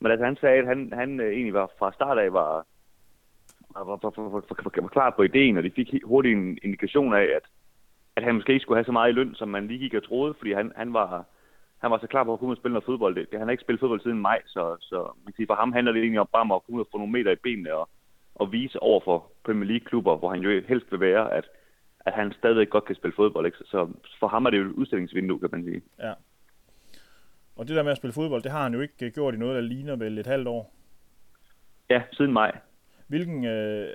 men 0.00 0.10
altså, 0.10 0.24
han 0.24 0.36
sagde, 0.36 0.58
at 0.58 0.66
han, 0.66 0.92
han 0.92 1.20
øh, 1.20 1.32
egentlig 1.32 1.54
var 1.54 1.70
fra 1.78 1.92
start 1.92 2.18
af 2.18 2.32
var, 2.32 2.66
var, 3.74 3.84
var, 3.84 3.98
var, 4.02 4.12
var, 4.16 4.28
var, 4.28 4.80
var 4.82 4.88
klar 4.88 5.10
på 5.10 5.22
ideen, 5.22 5.56
og 5.56 5.62
de 5.62 5.70
fik 5.70 5.94
hurtigt 6.04 6.38
en 6.38 6.58
indikation 6.62 7.14
af, 7.14 7.26
at, 7.38 7.46
at 8.16 8.22
han 8.24 8.34
måske 8.34 8.52
ikke 8.52 8.62
skulle 8.62 8.78
have 8.78 8.84
så 8.84 8.92
meget 8.92 9.10
i 9.10 9.14
løn, 9.14 9.34
som 9.34 9.48
man 9.48 9.66
lige 9.66 9.78
gik 9.78 9.94
og 9.94 10.02
troede, 10.02 10.34
fordi 10.34 10.52
han, 10.52 10.72
han 10.76 10.92
var 10.92 11.24
han 11.84 11.90
var 11.90 11.98
så 11.98 12.06
klar 12.06 12.24
på 12.24 12.32
at 12.32 12.38
kunne 12.38 12.56
spille 12.56 12.72
noget 12.72 12.84
fodbold. 12.84 13.14
Det, 13.14 13.38
han 13.38 13.46
har 13.46 13.50
ikke 13.50 13.60
spillet 13.60 13.80
fodbold 13.80 14.00
siden 14.00 14.18
maj, 14.18 14.42
så, 14.46 14.76
så 14.80 14.98
man 15.02 15.32
kan 15.32 15.36
sige, 15.36 15.46
for 15.46 15.54
ham 15.54 15.72
handler 15.72 15.92
det 15.92 16.00
egentlig 16.00 16.20
om 16.20 16.28
bare 16.32 16.54
at 16.54 16.64
kunne 16.66 16.84
få 16.92 16.98
nogle 16.98 17.12
meter 17.12 17.30
i 17.32 17.44
benene 17.46 17.74
og, 17.74 17.88
og 18.34 18.52
vise 18.52 18.80
over 18.80 19.00
for 19.04 19.30
Premier 19.44 19.68
League-klubber, 19.68 20.16
hvor 20.16 20.30
han 20.30 20.40
jo 20.40 20.62
helst 20.68 20.86
vil 20.90 21.00
være, 21.00 21.32
at, 21.32 21.44
at 22.00 22.12
han 22.12 22.32
stadigvæk 22.32 22.70
godt 22.70 22.84
kan 22.84 22.96
spille 22.96 23.16
fodbold. 23.16 23.46
Ikke? 23.46 23.58
Så 23.58 23.88
for 24.20 24.28
ham 24.28 24.46
er 24.46 24.50
det 24.50 24.58
jo 24.58 24.64
et 24.64 24.72
udstillingsvindue, 24.72 25.38
kan 25.38 25.48
man 25.52 25.64
sige. 25.64 25.82
Ja. 25.98 26.12
Og 27.56 27.68
det 27.68 27.76
der 27.76 27.82
med 27.82 27.92
at 27.92 27.96
spille 27.96 28.12
fodbold, 28.12 28.42
det 28.42 28.52
har 28.52 28.62
han 28.62 28.74
jo 28.74 28.80
ikke 28.80 29.10
gjort 29.10 29.34
i 29.34 29.38
noget, 29.38 29.54
der 29.54 29.60
ligner 29.60 29.96
vel 29.96 30.18
et 30.18 30.26
halvt 30.26 30.48
år. 30.48 30.72
Ja, 31.90 32.02
siden 32.12 32.32
maj. 32.32 32.58
Hvilken, 33.06 33.44
øh, 33.44 33.88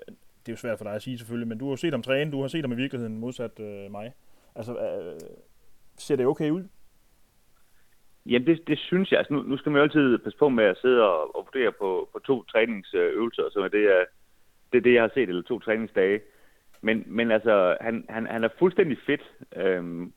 det 0.49 0.53
er 0.53 0.57
jo 0.57 0.67
svært 0.67 0.77
for 0.77 0.85
dig 0.85 0.93
at 0.93 1.01
sige 1.01 1.17
selvfølgelig, 1.17 1.47
men 1.47 1.57
du 1.57 1.69
har 1.69 1.75
set 1.75 1.93
ham 1.93 2.03
træne, 2.03 2.31
du 2.31 2.41
har 2.41 2.47
set 2.47 2.61
ham 2.61 2.71
i 2.71 2.75
virkeligheden 2.75 3.19
modsat 3.19 3.59
øh, 3.59 3.91
mig. 3.91 4.13
Altså, 4.55 4.71
øh, 4.71 5.19
ser 5.97 6.15
det 6.15 6.25
okay 6.25 6.49
ud? 6.49 6.63
Jamen, 8.25 8.47
det, 8.47 8.67
det 8.67 8.79
synes 8.79 9.11
jeg. 9.11 9.17
Altså, 9.17 9.33
nu, 9.33 9.41
nu 9.41 9.57
skal 9.57 9.71
man 9.71 9.79
jo 9.79 9.83
altid 9.83 10.17
passe 10.17 10.39
på 10.39 10.49
med 10.49 10.63
at 10.63 10.77
sidde 10.77 11.03
og, 11.09 11.35
og 11.35 11.45
vurdere 11.45 11.71
på, 11.71 12.09
på 12.13 12.19
to 12.19 12.43
træningsøvelser, 12.43 13.43
så 13.51 13.69
det 13.71 13.83
er, 13.83 14.05
det 14.71 14.77
er 14.77 14.81
det, 14.81 14.93
jeg 14.93 15.01
har 15.01 15.11
set, 15.13 15.29
eller 15.29 15.41
to 15.41 15.59
træningsdage. 15.59 16.19
Men, 16.81 17.03
men 17.05 17.31
altså, 17.31 17.77
han, 17.81 18.05
han, 18.09 18.27
han 18.27 18.43
er 18.43 18.49
fuldstændig 18.59 18.97
fedt, 19.05 19.23
øhm, 19.55 20.13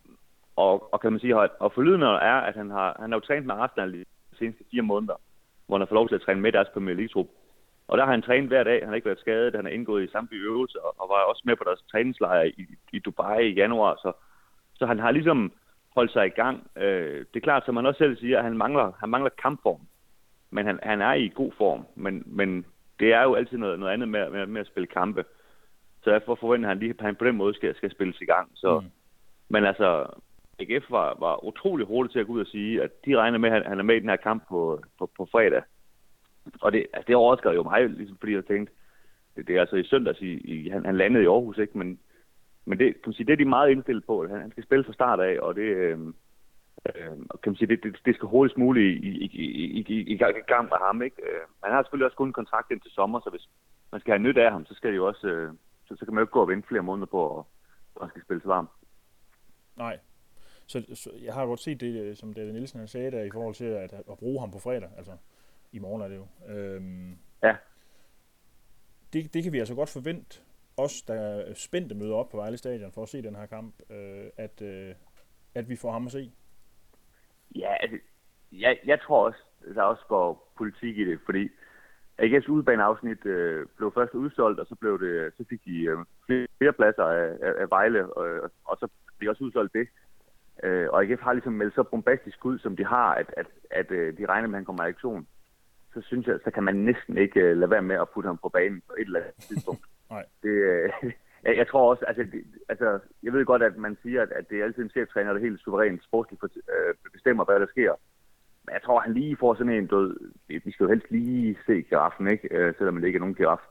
og, 0.56 0.92
og 0.92 1.00
kan 1.00 1.12
man 1.12 1.20
sige, 1.20 1.36
og 1.36 1.72
forlydende 1.72 2.06
er, 2.06 2.38
at 2.48 2.54
han 2.54 2.70
har, 2.70 2.96
han 3.00 3.12
har 3.12 3.16
jo 3.16 3.26
trænet 3.26 3.46
med 3.46 3.54
Arsenal 3.54 3.92
de 3.92 4.04
seneste 4.38 4.64
fire 4.70 4.82
måneder, 4.82 5.20
hvor 5.66 5.76
han 5.76 5.80
har 5.80 5.86
fået 5.86 6.00
lov 6.00 6.08
til 6.08 6.14
at 6.14 6.22
træne 6.22 6.40
med 6.40 6.52
deres 6.52 6.68
Premier 6.74 6.96
League-trup. 6.96 7.28
Og 7.88 7.98
der 7.98 8.04
har 8.04 8.10
han 8.10 8.22
trænet 8.22 8.48
hver 8.48 8.64
dag, 8.64 8.80
han 8.80 8.88
har 8.88 8.94
ikke 8.94 9.06
været 9.06 9.18
skadet, 9.20 9.54
han 9.54 9.64
har 9.64 9.72
indgået 9.72 10.04
i 10.04 10.12
samtlige 10.12 10.42
øvelser, 10.42 10.80
og, 10.80 10.94
og 10.98 11.08
var 11.08 11.14
også 11.14 11.42
med 11.44 11.56
på 11.56 11.64
deres 11.64 11.82
træningslejr 11.90 12.42
i, 12.42 12.66
i 12.92 12.98
Dubai 12.98 13.48
i 13.48 13.54
januar, 13.54 13.94
så, 14.02 14.12
så 14.74 14.86
han 14.86 14.98
har 14.98 15.10
ligesom 15.10 15.52
holdt 15.94 16.12
sig 16.12 16.26
i 16.26 16.30
gang. 16.42 16.70
Øh, 16.76 17.18
det 17.18 17.36
er 17.36 17.40
klart, 17.40 17.64
som 17.64 17.74
man 17.74 17.86
også 17.86 17.98
selv 17.98 18.16
siger, 18.16 18.38
at 18.38 18.44
han 18.44 18.56
mangler, 18.56 18.92
han 19.00 19.08
mangler 19.08 19.30
kampform, 19.42 19.80
men 20.50 20.66
han, 20.66 20.78
han 20.82 21.00
er 21.00 21.12
i 21.12 21.32
god 21.34 21.52
form, 21.58 21.86
men, 21.94 22.22
men 22.26 22.66
det 23.00 23.12
er 23.12 23.22
jo 23.22 23.34
altid 23.34 23.58
noget, 23.58 23.78
noget 23.78 23.92
andet 23.92 24.08
med, 24.08 24.30
med, 24.30 24.46
med 24.46 24.60
at 24.60 24.66
spille 24.66 24.86
kampe. 24.86 25.24
Så 26.02 26.10
derfor 26.10 26.34
forventer 26.34 26.68
han 26.68 26.78
lige, 26.78 26.94
at 26.98 27.04
han 27.04 27.16
på 27.16 27.24
den 27.24 27.36
måde 27.36 27.54
skal, 27.54 27.76
skal 27.76 27.90
spilles 27.90 28.20
i 28.20 28.24
gang. 28.24 28.50
Så, 28.54 28.80
mm. 28.80 28.86
Men 29.48 29.64
altså, 29.64 30.06
AGF 30.60 30.90
var, 30.90 31.16
var 31.18 31.44
utrolig 31.44 31.86
hurtigt 31.86 32.12
til 32.12 32.20
at 32.20 32.26
gå 32.26 32.32
ud 32.32 32.40
og 32.40 32.46
sige, 32.46 32.82
at 32.82 32.90
de 33.04 33.16
regner 33.16 33.38
med, 33.38 33.50
at 33.50 33.66
han 33.66 33.78
er 33.78 33.82
med 33.82 33.96
i 33.96 34.00
den 34.00 34.08
her 34.08 34.16
kamp 34.16 34.48
på, 34.48 34.82
på, 34.98 35.10
på 35.16 35.28
fredag. 35.32 35.62
Og 36.60 36.72
det, 36.72 36.86
altså 36.92 37.06
det 37.06 37.16
overrasker 37.16 37.52
jo 37.52 37.62
mig, 37.62 37.88
ligesom 37.88 38.16
fordi 38.16 38.34
jeg 38.34 38.44
tænkte, 38.44 38.72
det, 39.36 39.46
det 39.46 39.56
er 39.56 39.60
altså 39.60 39.76
i 39.76 39.84
søndags, 39.84 40.20
i, 40.20 40.32
i, 40.32 40.68
han, 40.68 40.84
han 40.84 40.96
landede 40.96 41.24
i 41.24 41.26
Aarhus, 41.26 41.58
ikke? 41.58 41.78
Men, 41.78 41.98
men 42.64 42.78
det, 42.78 42.86
kan 42.86 43.02
man 43.06 43.14
sige, 43.14 43.26
det 43.26 43.32
er 43.32 43.36
de 43.36 43.44
meget 43.44 43.70
indstillet 43.70 44.04
på. 44.04 44.26
Han, 44.26 44.40
han 44.40 44.50
skal 44.50 44.64
spille 44.64 44.84
fra 44.84 44.92
start 44.92 45.20
af, 45.20 45.40
og 45.40 45.54
det, 45.54 45.62
øh, 45.62 45.98
øh, 46.86 47.16
kan 47.42 47.52
man 47.52 47.56
sige, 47.56 47.68
det, 47.68 47.82
det, 47.82 48.00
det 48.04 48.14
skal 48.14 48.28
hurtigst 48.28 48.58
muligt 48.58 49.04
i, 49.04 49.08
i, 49.08 49.24
i, 49.24 49.44
i, 49.80 49.84
i, 49.88 50.12
i 50.12 50.16
gang 50.46 50.64
med 50.64 50.78
ham. 50.86 51.02
Ikke? 51.02 51.16
Øh, 51.22 51.40
han 51.64 51.72
har 51.72 51.82
selvfølgelig 51.82 52.06
også 52.06 52.16
kun 52.16 52.28
en 52.28 52.40
kontrakt 52.40 52.70
indtil 52.70 52.90
sommer, 52.90 53.20
så 53.20 53.30
hvis 53.30 53.48
man 53.92 54.00
skal 54.00 54.12
have 54.12 54.22
nyt 54.22 54.38
af 54.38 54.50
ham, 54.52 54.66
så 54.66 54.74
skal 54.74 54.90
det 54.90 54.96
jo 54.96 55.06
også, 55.06 55.26
øh, 55.26 55.52
så, 55.86 55.96
så 55.96 56.04
kan 56.04 56.14
man 56.14 56.20
jo 56.20 56.24
ikke 56.24 56.32
gå 56.32 56.40
og 56.40 56.48
vente 56.48 56.68
flere 56.68 56.82
måneder 56.82 57.06
på, 57.06 57.38
at, 57.38 57.44
at 57.96 58.02
han 58.02 58.10
skal 58.10 58.22
spille 58.22 58.42
varm. 58.44 58.68
Nej, 59.76 59.98
så, 60.66 60.84
så 60.94 61.10
jeg 61.22 61.34
har 61.34 61.46
godt 61.46 61.60
set 61.60 61.80
det, 61.80 62.02
øh, 62.02 62.16
som 62.16 62.32
David 62.32 62.52
Nielsen 62.52 62.78
han 62.78 62.88
sagde 62.88 63.10
der, 63.10 63.22
i 63.22 63.30
forhold 63.32 63.54
til 63.54 63.64
at, 63.64 63.92
at 63.92 64.18
bruge 64.18 64.40
ham 64.40 64.50
på 64.50 64.58
fredag. 64.58 64.90
Altså, 64.96 65.12
i 65.72 65.78
morgen 65.78 66.02
er 66.02 66.08
det 66.08 66.16
jo. 66.16 66.26
Øhm, 66.54 67.18
ja. 67.42 67.56
Det, 69.12 69.34
det 69.34 69.42
kan 69.42 69.52
vi 69.52 69.58
altså 69.58 69.74
godt 69.74 69.88
forvente, 69.88 70.40
os 70.76 71.02
der 71.02 71.54
spændte 71.54 71.94
møder 71.94 72.14
op 72.14 72.28
på 72.28 72.36
Vejle 72.36 72.56
Stadion 72.56 72.92
for 72.92 73.02
at 73.02 73.08
se 73.08 73.22
den 73.22 73.36
her 73.36 73.46
kamp, 73.46 73.74
øh, 73.90 74.26
at, 74.36 74.62
øh, 74.62 74.94
at 75.54 75.68
vi 75.68 75.76
får 75.76 75.92
ham 75.92 76.06
at 76.06 76.12
se. 76.12 76.32
Ja, 77.56 77.74
altså, 77.80 77.98
jeg, 78.52 78.78
jeg 78.86 79.00
tror 79.00 79.26
også, 79.26 79.38
der 79.74 79.82
også 79.82 80.04
går 80.08 80.52
politik 80.58 80.98
i 80.98 81.04
det, 81.04 81.20
fordi 81.24 81.48
AGF's 82.22 82.50
udbaneafsnit 82.50 83.26
øh, 83.26 83.66
blev 83.76 83.92
først 83.94 84.14
udsolgt, 84.14 84.60
og 84.60 84.66
så 84.66 84.74
blev 84.74 85.00
det, 85.00 85.32
så 85.36 85.44
fik 85.48 85.64
de 85.64 85.82
øh, 85.82 85.98
flere 86.58 86.72
pladser 86.72 87.04
af, 87.04 87.36
af, 87.42 87.52
af 87.62 87.70
Vejle, 87.70 88.12
og, 88.16 88.50
og 88.64 88.76
så 88.80 88.88
blev 89.18 89.30
også 89.30 89.44
udsolgt 89.44 89.72
det. 89.72 89.88
Øh, 90.62 90.88
og 90.90 91.02
AGF 91.02 91.20
har 91.20 91.32
ligesom 91.32 91.52
meldt 91.52 91.74
så 91.74 91.82
bombastisk 91.82 92.44
ud, 92.44 92.58
som 92.58 92.76
de 92.76 92.84
har, 92.84 93.14
at, 93.14 93.34
at, 93.36 93.46
at 93.70 93.90
øh, 93.90 94.18
de 94.18 94.26
regner 94.26 94.48
med, 94.48 94.54
at 94.54 94.58
han 94.58 94.64
kommer 94.64 94.84
i 94.84 94.88
aktion 94.88 95.26
så 95.94 96.00
synes 96.00 96.26
jeg, 96.26 96.38
så 96.44 96.50
kan 96.50 96.62
man 96.62 96.76
næsten 96.76 97.18
ikke 97.18 97.40
uh, 97.50 97.56
lade 97.58 97.70
være 97.70 97.82
med 97.82 97.96
at 97.96 98.08
putte 98.14 98.26
ham 98.26 98.38
på 98.38 98.48
banen 98.48 98.82
på 98.88 98.94
et 98.98 99.06
eller 99.06 99.20
andet 99.20 99.34
tidspunkt. 99.34 99.84
Nej. 100.10 100.24
Det, 100.42 100.54
uh, 101.02 101.10
jeg, 101.44 101.56
jeg 101.56 101.68
tror 101.68 101.90
også, 101.90 102.04
altså, 102.04 102.22
det, 102.22 102.44
altså, 102.68 102.98
jeg 103.22 103.32
ved 103.32 103.44
godt, 103.44 103.62
at 103.62 103.76
man 103.76 103.98
siger, 104.02 104.22
at, 104.22 104.32
at 104.32 104.48
det 104.50 104.60
er 104.60 104.64
altid 104.64 104.82
en 104.82 104.90
cheftræner, 104.90 105.32
der 105.32 105.40
helt 105.40 105.60
suverænt 105.60 106.04
sportsligt 106.04 106.42
uh, 106.42 107.10
bestemmer, 107.12 107.44
hvad 107.44 107.60
der 107.60 107.66
sker. 107.66 107.92
Men 108.64 108.72
jeg 108.72 108.82
tror, 108.82 109.00
han 109.00 109.14
lige 109.14 109.36
får 109.36 109.54
sådan 109.54 109.72
en 109.72 109.86
død. 109.86 110.30
Vi 110.48 110.72
skal 110.72 110.84
jo 110.84 110.88
helst 110.90 111.10
lige 111.10 111.58
se 111.66 111.82
giraffen, 111.82 112.30
ikke? 112.30 112.68
Uh, 112.68 112.74
selvom 112.76 112.96
det 112.96 113.06
ikke 113.06 113.16
er 113.16 113.20
nogen 113.20 113.34
giraf. 113.34 113.62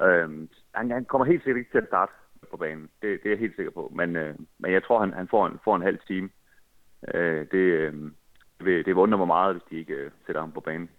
Uh, 0.00 0.48
han, 0.74 0.90
han 0.90 1.04
kommer 1.04 1.24
helt 1.24 1.42
sikkert 1.42 1.58
ikke 1.58 1.70
til 1.70 1.78
at 1.78 1.86
starte 1.86 2.12
på 2.50 2.56
banen. 2.56 2.90
Det, 3.02 3.22
det 3.22 3.26
er 3.26 3.30
jeg 3.30 3.38
helt 3.38 3.56
sikker 3.56 3.72
på. 3.72 3.92
Men, 3.94 4.16
uh, 4.16 4.34
men 4.58 4.72
jeg 4.72 4.82
tror, 4.82 5.00
han, 5.00 5.12
han 5.12 5.28
får, 5.28 5.46
en, 5.46 5.58
får 5.64 5.76
en 5.76 5.82
halv 5.82 5.98
time. 6.06 6.28
Uh, 7.14 7.42
det, 7.52 7.92
uh, 7.92 8.10
det, 8.64 8.86
det 8.86 8.92
undrer 8.92 9.18
mig 9.18 9.26
meget, 9.26 9.54
hvis 9.54 9.62
de 9.70 9.76
ikke 9.76 10.06
uh, 10.06 10.12
sætter 10.26 10.40
ham 10.40 10.52
på 10.52 10.60
banen. 10.60 10.90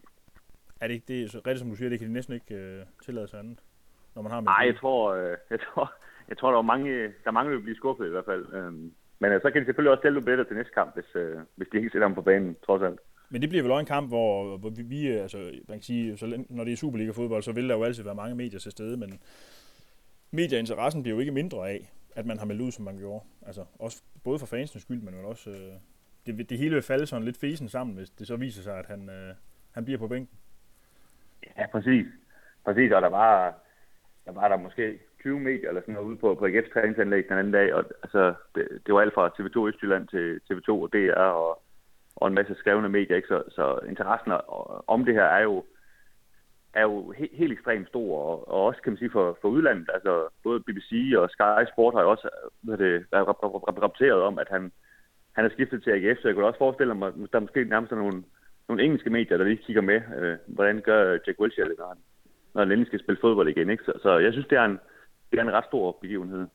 Er 0.82 0.88
det 0.88 0.94
ikke 0.94 1.14
det, 1.14 1.32
så 1.32 1.38
rigtigt 1.38 1.60
som 1.60 1.70
du 1.70 1.76
siger, 1.76 1.90
det 1.90 2.00
kan 2.00 2.08
de 2.08 2.14
næsten 2.14 2.34
ikke 2.34 2.56
øh, 2.56 2.86
tillade 3.06 3.28
sig 3.28 3.40
andet, 3.40 3.60
når 4.16 4.22
man 4.22 4.32
har 4.32 4.42
med 4.42 4.46
Nej, 4.46 4.66
jeg 4.66 4.78
tror, 4.78 5.14
øh, 5.14 5.38
jeg 5.54 5.60
tror, 5.60 5.94
jeg 6.30 6.38
tror, 6.38 6.52
der 6.52 6.58
er 6.58 6.62
mange, 6.62 7.04
der 7.04 7.28
er 7.28 7.32
mange, 7.32 7.52
vil 7.52 7.62
blive 7.62 7.76
skuffet 7.76 8.08
i 8.08 8.10
hvert 8.10 8.26
fald. 8.26 8.54
Øhm, 8.54 8.94
men 9.20 9.32
øh, 9.32 9.42
så 9.42 9.52
kan 9.52 9.62
de 9.62 9.66
selvfølgelig 9.66 9.92
også 9.92 10.02
stille 10.02 10.22
bedre 10.22 10.44
til 10.44 10.56
næste 10.56 10.74
kamp, 10.74 10.94
hvis, 10.96 11.16
øh, 11.16 11.38
hvis 11.56 11.68
de 11.72 11.78
ikke 11.78 11.90
sætter 11.90 12.08
ham 12.08 12.16
på 12.16 12.22
banen, 12.22 12.56
trods 12.66 12.82
alt. 12.82 13.00
Men 13.30 13.42
det 13.42 13.50
bliver 13.50 13.64
vel 13.64 13.72
også 13.72 13.80
en 13.80 13.86
kamp, 13.86 14.10
hvor, 14.10 14.58
hvor 14.58 14.70
vi, 14.70 14.82
vi, 14.82 15.08
altså, 15.08 15.38
man 15.68 15.78
kan 15.78 15.84
sige, 15.84 16.18
så, 16.18 16.44
når 16.50 16.64
det 16.64 16.74
er 16.74 16.78
Superliga-fodbold, 16.78 17.44
så 17.44 17.52
vil 17.52 17.70
der 17.70 17.76
jo 17.76 17.84
altid 17.84 18.04
være 18.04 18.16
mange 18.16 18.36
medier 18.36 18.60
til 18.60 18.72
stede, 18.72 18.98
men 18.98 19.20
medieinteressen 20.32 21.04
bliver 21.04 21.16
jo 21.16 21.20
ikke 21.20 21.32
mindre 21.32 21.70
af, 21.70 21.92
at 22.16 22.26
man 22.26 22.40
har 22.40 22.46
meldt 22.46 22.62
ud, 22.62 22.72
som 22.72 22.86
man 22.86 22.98
gjorde. 22.98 23.26
Altså, 23.46 23.66
også 23.80 24.04
både 24.24 24.40
for 24.40 24.46
fansens 24.46 24.82
skyld, 24.82 25.02
men 25.02 25.14
også, 25.26 25.50
øh, 25.50 25.74
det, 26.26 26.50
det 26.50 26.58
hele 26.58 26.74
vil 26.74 26.84
falde 26.84 27.06
sådan 27.06 27.26
lidt 27.26 27.38
fesen 27.38 27.70
sammen, 27.70 27.96
hvis 27.96 28.10
det 28.10 28.28
så 28.28 28.36
viser 28.36 28.62
sig, 28.64 28.80
at 28.80 28.86
han, 28.86 29.10
øh, 29.10 29.36
han 29.72 29.86
bliver 29.86 30.00
på 30.00 30.08
bænken. 30.08 30.38
Ja, 31.58 31.68
præcis. 31.72 32.06
Præcis, 32.66 32.92
og 32.92 33.02
der 33.02 33.10
var, 33.10 33.54
der 34.26 34.32
var 34.32 34.48
der 34.48 34.58
måske 34.58 35.00
20 35.22 35.40
medier 35.40 35.70
eller 35.70 35.82
sådan 35.82 35.94
noget 35.94 36.08
ude 36.08 36.18
på, 36.18 36.36
på 36.36 36.46
AGF's 36.46 36.74
træningsanlæg 36.74 37.30
den 37.30 37.38
anden 37.38 37.54
dag, 37.54 37.74
og 37.74 37.84
altså, 38.04 38.34
det, 38.56 38.68
det 38.86 38.94
var 38.94 39.02
alt 39.02 39.14
fra 39.14 39.32
TV2 39.36 39.68
Østjylland 39.68 40.08
til 40.08 40.40
TV2 40.52 40.70
og 40.70 40.94
DR 40.94 41.20
og, 41.20 41.62
og 42.16 42.28
en 42.28 42.34
masse 42.34 42.56
skrevne 42.56 42.90
medier, 42.90 43.16
ikke? 43.16 43.28
Så, 43.28 43.44
så 43.50 43.80
interessen 43.88 44.32
om 44.88 45.06
det 45.06 45.14
her 45.14 45.24
er 45.24 45.44
jo, 45.44 45.66
er 46.74 46.82
jo 46.82 47.12
he, 47.12 47.30
helt 47.34 47.52
ekstremt 47.52 47.88
stor, 47.88 48.20
og, 48.30 48.48
og 48.48 48.66
også 48.66 48.82
kan 48.82 48.92
man 48.92 48.98
sige 48.98 49.12
for, 49.12 49.38
for 49.42 49.48
udlandet, 49.48 49.90
altså 49.94 50.28
både 50.44 50.60
BBC 50.60 51.14
og 51.18 51.30
Sky 51.30 51.64
Sport 51.74 51.94
har 51.94 52.02
jo 52.02 52.12
også 52.12 52.30
hvad 52.62 52.78
det, 52.78 53.06
rapporteret 53.14 54.22
om, 54.22 54.40
at 54.40 54.48
han, 54.50 54.72
han 55.36 55.46
er 55.46 55.50
skiftet 55.50 55.84
til 55.84 55.92
AGF, 55.92 56.20
så 56.20 56.28
jeg 56.28 56.36
kunne 56.36 56.48
også 56.48 56.58
forestille 56.58 56.96
mig, 56.96 57.08
at 57.08 57.34
der 57.34 57.40
måske 57.40 57.64
nærmest 57.64 57.92
er 57.92 57.96
nogle, 57.96 58.24
nogle 58.70 58.84
engelske 58.84 59.10
medier, 59.10 59.38
der 59.38 59.46
lige 59.46 59.64
kigger 59.66 59.82
med, 59.82 60.02
øh, 60.18 60.38
hvordan 60.48 60.82
gør 60.82 61.18
Jack 61.28 61.40
Wilshere 61.40 61.70
det, 61.70 61.78
når 61.78 61.88
han, 61.88 61.98
når 62.54 62.62
han 62.62 62.72
endelig 62.72 62.88
skal 62.88 63.00
spille 63.00 63.22
fodbold 63.22 63.50
igen. 63.50 63.70
Ikke? 63.70 63.84
Så, 63.84 63.94
så 64.02 64.18
jeg 64.18 64.34
synes, 64.34 64.48
det 64.48 64.58
er, 64.58 64.66
en, 64.66 64.80
det 65.32 65.40
er 65.40 65.44
en 65.44 65.54
ret 65.54 65.66
stor 65.66 65.98
begivenhed. 66.02 66.48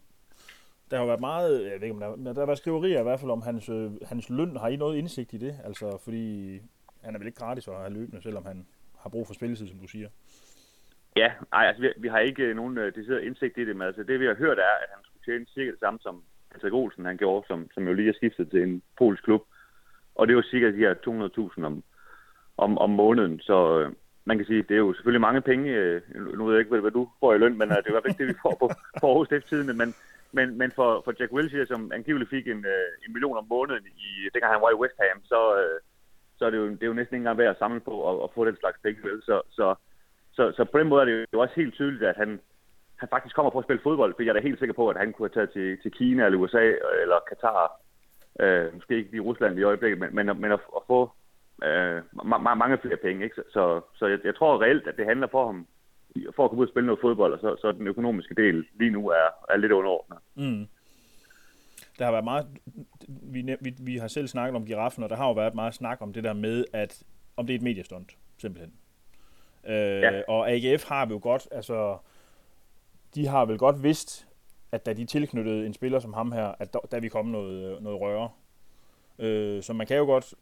Der 0.90 0.98
har 0.98 1.06
været 1.06 1.20
meget, 1.20 1.64
jeg 1.64 1.80
ved 1.80 1.82
ikke 1.82 2.06
om 2.06 2.24
der, 2.24 2.32
der 2.32 2.40
har 2.40 2.46
været 2.46 2.58
skriverier 2.58 3.00
i 3.00 3.02
hvert 3.02 3.20
fald 3.20 3.30
om 3.30 3.42
hans, 3.42 3.68
øh, 3.68 3.90
hans 4.06 4.30
løn. 4.30 4.56
Har 4.56 4.68
I 4.68 4.76
noget 4.76 4.98
indsigt 4.98 5.32
i 5.32 5.38
det? 5.38 5.54
Altså, 5.64 5.98
fordi 6.04 6.58
han 7.04 7.14
er 7.14 7.18
vel 7.18 7.26
ikke 7.26 7.38
gratis 7.38 7.68
at 7.68 7.74
have 7.74 7.92
løbende, 7.92 8.22
selvom 8.22 8.44
han 8.46 8.66
har 8.98 9.10
brug 9.10 9.26
for 9.26 9.34
spilletid, 9.34 9.68
som 9.68 9.78
du 9.78 9.88
siger. 9.88 10.08
Ja, 11.16 11.32
nej, 11.52 11.66
altså 11.66 11.82
vi, 11.82 11.88
vi 11.96 12.08
har 12.08 12.18
ikke 12.18 12.54
nogen 12.54 12.78
uh, 12.78 12.84
decideret 12.84 13.22
indsigt 13.22 13.58
i 13.58 13.64
det, 13.64 13.76
men 13.76 13.86
altså 13.86 14.02
det 14.02 14.20
vi 14.20 14.26
har 14.26 14.34
hørt 14.34 14.58
er, 14.58 14.74
at 14.82 14.88
han 14.94 15.04
skulle 15.04 15.24
tjene 15.24 15.46
cirka 15.54 15.70
det 15.70 15.80
samme 15.80 15.98
som 16.02 16.22
Patrick 16.52 16.74
Olsen, 16.74 17.04
han 17.04 17.16
gjorde, 17.16 17.46
som, 17.46 17.70
som 17.74 17.88
jo 17.88 17.92
lige 17.94 18.08
er 18.08 18.12
skiftet 18.12 18.50
til 18.50 18.62
en 18.62 18.82
polsk 18.98 19.22
klub. 19.24 19.42
Og 20.14 20.28
det 20.28 20.36
var 20.36 20.42
cirka 20.42 20.66
de 20.66 20.76
her 20.76 20.94
200.000 21.58 21.64
om, 21.64 21.82
om, 22.56 22.78
om 22.78 22.90
måneden. 22.90 23.40
Så 23.40 23.78
øh, 23.78 23.92
man 24.24 24.36
kan 24.36 24.46
sige, 24.46 24.62
det 24.62 24.74
er 24.74 24.84
jo 24.86 24.92
selvfølgelig 24.94 25.20
mange 25.20 25.40
penge. 25.40 25.70
Øh, 25.70 26.02
nu 26.14 26.44
ved 26.44 26.54
jeg 26.54 26.60
ikke, 26.60 26.70
hvad, 26.70 26.80
hvad 26.80 26.90
du 26.90 27.08
får 27.20 27.34
i 27.34 27.38
løn, 27.38 27.58
men 27.58 27.68
øh, 27.70 27.76
det 27.76 27.86
er 27.86 27.90
i 27.90 27.94
hvert 27.94 28.04
fald 28.04 28.14
ikke 28.14 28.24
det, 28.24 28.34
vi 28.34 28.42
får 28.42 28.56
på, 28.60 28.66
på 29.00 29.06
Aarhus 29.06 29.28
tiden 29.28 29.76
Men, 29.76 29.94
men, 30.32 30.58
men 30.58 30.70
for, 30.78 31.02
for 31.04 31.12
Jack 31.20 31.32
Wilshere, 31.32 31.66
som 31.66 31.92
angiveligt 31.94 32.30
fik 32.30 32.46
en, 32.48 32.64
øh, 32.74 32.88
en 33.06 33.12
million 33.12 33.36
om 33.36 33.46
måneden, 33.48 33.86
i, 33.86 34.10
dengang 34.32 34.52
han 34.52 34.62
var 34.62 34.70
i 34.70 34.80
West 34.82 34.98
Ham, 35.00 35.20
så, 35.24 35.40
øh, 35.60 35.80
så 36.38 36.46
er 36.46 36.50
det, 36.50 36.58
jo, 36.58 36.66
det 36.68 36.82
er 36.82 36.92
jo 36.92 36.98
næsten 37.00 37.14
ikke 37.14 37.22
engang 37.22 37.38
værd 37.38 37.50
at 37.50 37.58
samle 37.58 37.80
på 37.80 37.90
og, 37.90 38.22
og 38.22 38.30
få 38.34 38.44
den 38.44 38.56
slags 38.56 38.78
penge. 38.82 39.02
Vel? 39.02 39.22
Så, 39.22 39.40
så, 39.50 39.74
så, 40.32 40.52
så 40.56 40.64
på 40.64 40.78
den 40.78 40.88
måde 40.88 41.00
er 41.02 41.06
det 41.06 41.26
jo 41.34 41.40
også 41.40 41.54
helt 41.56 41.74
tydeligt, 41.74 42.02
at 42.02 42.16
han, 42.16 42.40
han 42.96 43.08
faktisk 43.08 43.34
kommer 43.34 43.50
på 43.50 43.58
at 43.58 43.64
spille 43.64 43.82
fodbold, 43.82 44.14
fordi 44.14 44.26
jeg 44.26 44.30
er 44.30 44.40
da 44.40 44.48
helt 44.48 44.58
sikker 44.58 44.74
på, 44.74 44.88
at 44.88 44.96
han 44.96 45.12
kunne 45.12 45.28
have 45.28 45.36
taget 45.38 45.52
til, 45.52 45.82
til 45.82 45.92
Kina 45.98 46.24
eller 46.24 46.38
USA 46.38 46.64
eller 47.02 47.18
Katar. 47.28 47.72
Øh, 48.40 48.74
måske 48.74 48.96
ikke 48.96 49.16
i 49.16 49.20
Rusland 49.20 49.58
i 49.58 49.62
øjeblikket, 49.62 49.98
men, 49.98 50.14
men, 50.14 50.26
men 50.40 50.52
at, 50.52 50.60
at 50.76 50.82
få 50.86 51.10
øh, 51.64 52.02
ma- 52.16 52.54
mange 52.54 52.78
flere 52.78 52.96
penge. 52.96 53.24
Ikke? 53.24 53.36
Så, 53.52 53.80
så 53.94 54.06
jeg, 54.06 54.18
jeg 54.24 54.34
tror 54.36 54.62
reelt, 54.62 54.86
at 54.86 54.96
det 54.96 55.06
handler 55.06 55.26
for 55.30 55.46
ham, 55.46 55.66
for 56.36 56.44
at 56.44 56.50
komme 56.50 56.60
ud 56.60 56.66
og 56.66 56.72
spille 56.72 56.86
noget 56.86 57.00
fodbold, 57.00 57.32
og 57.32 57.38
så, 57.38 57.56
så 57.60 57.72
den 57.72 57.86
økonomiske 57.86 58.34
del 58.34 58.66
lige 58.78 58.90
nu 58.90 59.08
er, 59.08 59.28
er 59.50 59.56
lidt 59.56 59.72
underordnet. 59.72 60.18
Mm. 60.34 60.66
Der 61.98 62.04
har 62.04 62.12
været 62.12 62.24
meget, 62.24 62.46
vi, 63.08 63.56
vi, 63.60 63.74
vi 63.80 63.96
har 63.96 64.08
selv 64.08 64.28
snakket 64.28 64.56
om 64.56 64.66
giraffen, 64.66 65.04
og 65.04 65.10
der 65.10 65.16
har 65.16 65.26
jo 65.26 65.32
været 65.32 65.54
meget 65.54 65.74
snak 65.74 65.98
om 66.00 66.12
det 66.12 66.24
der 66.24 66.32
med, 66.32 66.64
at 66.72 67.02
om 67.36 67.46
det 67.46 67.54
er 67.54 67.58
et 67.58 67.62
mediestunt, 67.62 68.16
simpelthen. 68.38 68.72
Øh, 69.66 70.02
ja. 70.02 70.22
Og 70.28 70.50
AGF 70.50 70.88
har 70.88 71.06
jo 71.10 71.20
godt, 71.22 71.48
altså, 71.50 71.98
de 73.14 73.26
har 73.26 73.44
vel 73.44 73.58
godt 73.58 73.82
vidst, 73.82 74.28
at 74.72 74.86
da 74.86 74.92
de 74.92 75.04
tilknyttede 75.04 75.66
en 75.66 75.74
spiller 75.74 75.98
som 75.98 76.12
ham 76.12 76.32
her, 76.32 76.54
at 76.58 76.72
der, 76.72 76.78
der 76.78 77.00
vi 77.00 77.08
komme 77.08 77.32
noget, 77.32 77.82
noget 77.82 78.00
røre. 78.00 78.30
Øh, 79.18 79.62
så 79.62 79.72
man 79.72 79.86
kan 79.86 79.96
jo 79.96 80.04
godt 80.04 80.34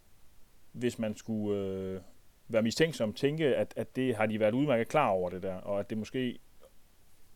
hvis 0.73 0.99
man 0.99 1.17
skulle 1.17 1.59
øh, 1.59 2.01
være 2.49 2.63
mistænksom, 2.63 3.13
tænke, 3.13 3.57
at, 3.57 3.75
at 3.77 3.97
det 3.97 4.17
har 4.17 4.27
de 4.27 4.41
været 4.41 4.55
udmærket 4.55 4.89
klar 4.89 5.09
over 5.09 5.31
det 5.31 5.43
der, 5.43 5.55
og 5.55 5.81
at 5.81 5.91
det 5.91 5.99
måske, 5.99 6.39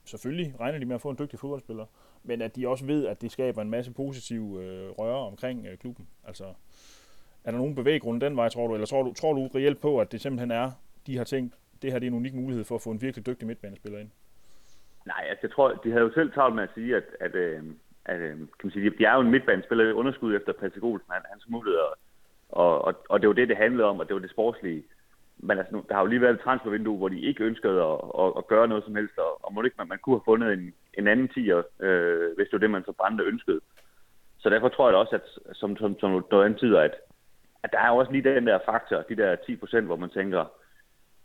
selvfølgelig 0.04 0.54
regner 0.60 0.78
de 0.78 0.84
med 0.84 0.94
at 0.94 1.00
få 1.00 1.10
en 1.10 1.18
dygtig 1.18 1.38
fodboldspiller, 1.38 1.86
men 2.22 2.42
at 2.42 2.56
de 2.56 2.68
også 2.68 2.86
ved, 2.86 3.06
at 3.06 3.22
det 3.22 3.32
skaber 3.32 3.62
en 3.62 3.70
masse 3.70 3.92
positive 3.92 4.64
øh, 4.64 4.90
røre 4.90 5.26
omkring 5.26 5.66
øh, 5.66 5.78
klubben. 5.78 6.08
Altså, 6.24 6.44
er 7.44 7.50
der 7.50 7.58
nogen 7.58 7.74
bevæggrunde 7.74 8.26
den 8.26 8.36
vej, 8.36 8.48
tror 8.48 8.66
du, 8.66 8.74
eller 8.74 8.86
tror 8.86 9.02
du, 9.02 9.12
tror 9.12 9.32
du 9.32 9.46
reelt 9.54 9.80
på, 9.80 10.00
at 10.00 10.12
det 10.12 10.20
simpelthen 10.20 10.50
er, 10.50 10.70
de 11.06 11.16
har 11.16 11.24
tænkt, 11.24 11.54
det 11.82 11.92
her 11.92 11.98
det 11.98 12.06
er 12.06 12.10
en 12.10 12.16
unik 12.16 12.34
mulighed 12.34 12.64
for 12.64 12.74
at 12.74 12.82
få 12.82 12.90
en 12.90 13.02
virkelig 13.02 13.26
dygtig 13.26 13.46
midtbanespiller 13.46 13.98
ind? 13.98 14.10
Nej, 15.06 15.24
altså 15.28 15.46
jeg 15.46 15.52
tror, 15.52 15.72
de 15.84 15.90
havde 15.90 16.04
jo 16.04 16.12
selv 16.14 16.32
talt 16.32 16.54
med 16.54 16.62
at 16.62 16.74
sige, 16.74 16.96
at, 16.96 17.04
at, 17.20 17.34
øh, 17.34 17.62
at, 18.04 18.14
at 18.14 18.20
øh, 18.20 18.36
kan 18.38 18.64
man 18.64 18.70
sige, 18.70 18.90
de 18.90 19.04
er 19.04 19.14
jo 19.14 19.20
en 19.20 19.30
midtbanespiller 19.30 19.84
i 19.84 19.92
underskud 19.92 20.36
efter 20.36 20.52
Patrick 20.52 20.84
Olsen, 20.84 21.10
han, 21.12 21.22
hans 21.32 21.48
muligheder 21.48 21.90
og, 22.48 22.84
og, 22.84 22.94
og 23.08 23.20
det 23.20 23.28
var 23.28 23.34
det, 23.34 23.48
det 23.48 23.56
handlede 23.56 23.84
om, 23.84 24.00
og 24.00 24.08
det 24.08 24.14
var 24.14 24.20
det 24.20 24.30
sportslige. 24.30 24.84
Men 25.38 25.58
altså, 25.58 25.82
der 25.88 25.94
har 25.94 26.00
jo 26.00 26.06
lige 26.06 26.20
været 26.20 26.34
et 26.34 26.40
transfervindue, 26.40 26.96
hvor 26.96 27.08
de 27.08 27.20
ikke 27.20 27.44
ønskede 27.44 27.82
at, 27.82 27.98
at, 28.18 28.32
at 28.38 28.46
gøre 28.46 28.68
noget 28.68 28.84
som 28.84 28.96
helst, 28.96 29.18
og, 29.18 29.44
og 29.44 29.54
må 29.54 29.62
ikke, 29.62 29.76
man, 29.78 29.88
man 29.88 29.98
kunne 29.98 30.16
have 30.16 30.30
fundet 30.30 30.52
en, 30.52 30.74
en 30.98 31.06
anden 31.08 31.28
tiger, 31.28 31.62
øh, 31.80 32.36
hvis 32.36 32.46
det 32.46 32.52
var 32.52 32.58
det, 32.58 32.70
man 32.70 32.84
så 32.84 32.92
brændte 32.92 33.24
ønskede. 33.24 33.60
Så 34.38 34.50
derfor 34.50 34.68
tror 34.68 34.86
jeg 34.86 34.92
da 34.92 34.98
også, 34.98 35.14
at 35.14 35.56
som, 35.56 35.76
som, 35.76 35.98
som 36.00 36.24
du 36.30 36.42
antyder, 36.42 36.80
at, 36.80 36.94
at 37.62 37.72
der 37.72 37.78
er 37.78 37.90
også 37.90 38.12
lige 38.12 38.34
den 38.34 38.46
der 38.46 38.58
faktor, 38.64 39.02
de 39.08 39.16
der 39.16 39.36
10 39.36 39.56
procent, 39.56 39.86
hvor 39.86 39.96
man 39.96 40.10
tænker, 40.10 40.44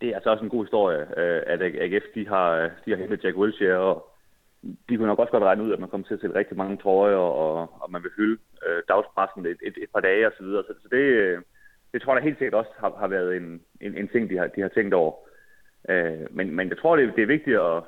det 0.00 0.08
er 0.08 0.14
altså 0.14 0.30
også 0.30 0.44
en 0.44 0.50
god 0.50 0.64
historie, 0.64 1.00
øh, 1.20 1.42
at 1.46 1.62
AGF 1.62 2.04
de 2.14 2.28
har, 2.28 2.70
de 2.84 2.90
har 2.90 2.96
hentet 2.96 3.24
Jack 3.24 3.36
Wilshere, 3.36 3.78
og 3.78 4.10
de 4.62 4.96
kunne 4.96 5.06
nok 5.06 5.18
også 5.18 5.30
godt 5.30 5.42
regne 5.42 5.64
ud, 5.64 5.72
at 5.72 5.80
man 5.80 5.88
kommer 5.88 6.06
til 6.06 6.14
at 6.14 6.20
sætte 6.20 6.36
rigtig 6.36 6.56
mange 6.56 6.76
trøjer, 6.76 7.16
og, 7.16 7.82
og 7.82 7.90
man 7.90 8.02
vil 8.02 8.10
hylde 8.16 8.38
øh, 8.66 8.82
dagspressen 8.88 9.46
et, 9.46 9.60
et, 9.62 9.76
et 9.82 9.90
par 9.94 10.00
dage 10.00 10.26
osv. 10.26 10.36
Så, 10.36 10.42
videre. 10.44 10.64
så, 10.66 10.74
så 10.82 10.88
det, 10.90 11.04
øh, 11.22 11.42
det 11.92 12.02
tror 12.02 12.14
jeg 12.14 12.22
helt 12.22 12.38
sikkert 12.38 12.54
også 12.54 12.70
har, 12.78 12.96
har 12.98 13.08
været 13.08 13.36
en, 13.36 13.62
en, 13.80 13.96
en 13.98 14.08
ting, 14.08 14.30
de 14.30 14.36
har, 14.38 14.46
de 14.46 14.60
har 14.60 14.68
tænkt 14.68 14.94
over. 14.94 15.14
Øh, 15.88 16.26
men, 16.30 16.56
men 16.56 16.68
jeg 16.68 16.78
tror, 16.78 16.96
det, 16.96 17.12
det 17.16 17.22
er 17.22 17.34
vigtigt 17.36 17.56
at, 17.56 17.82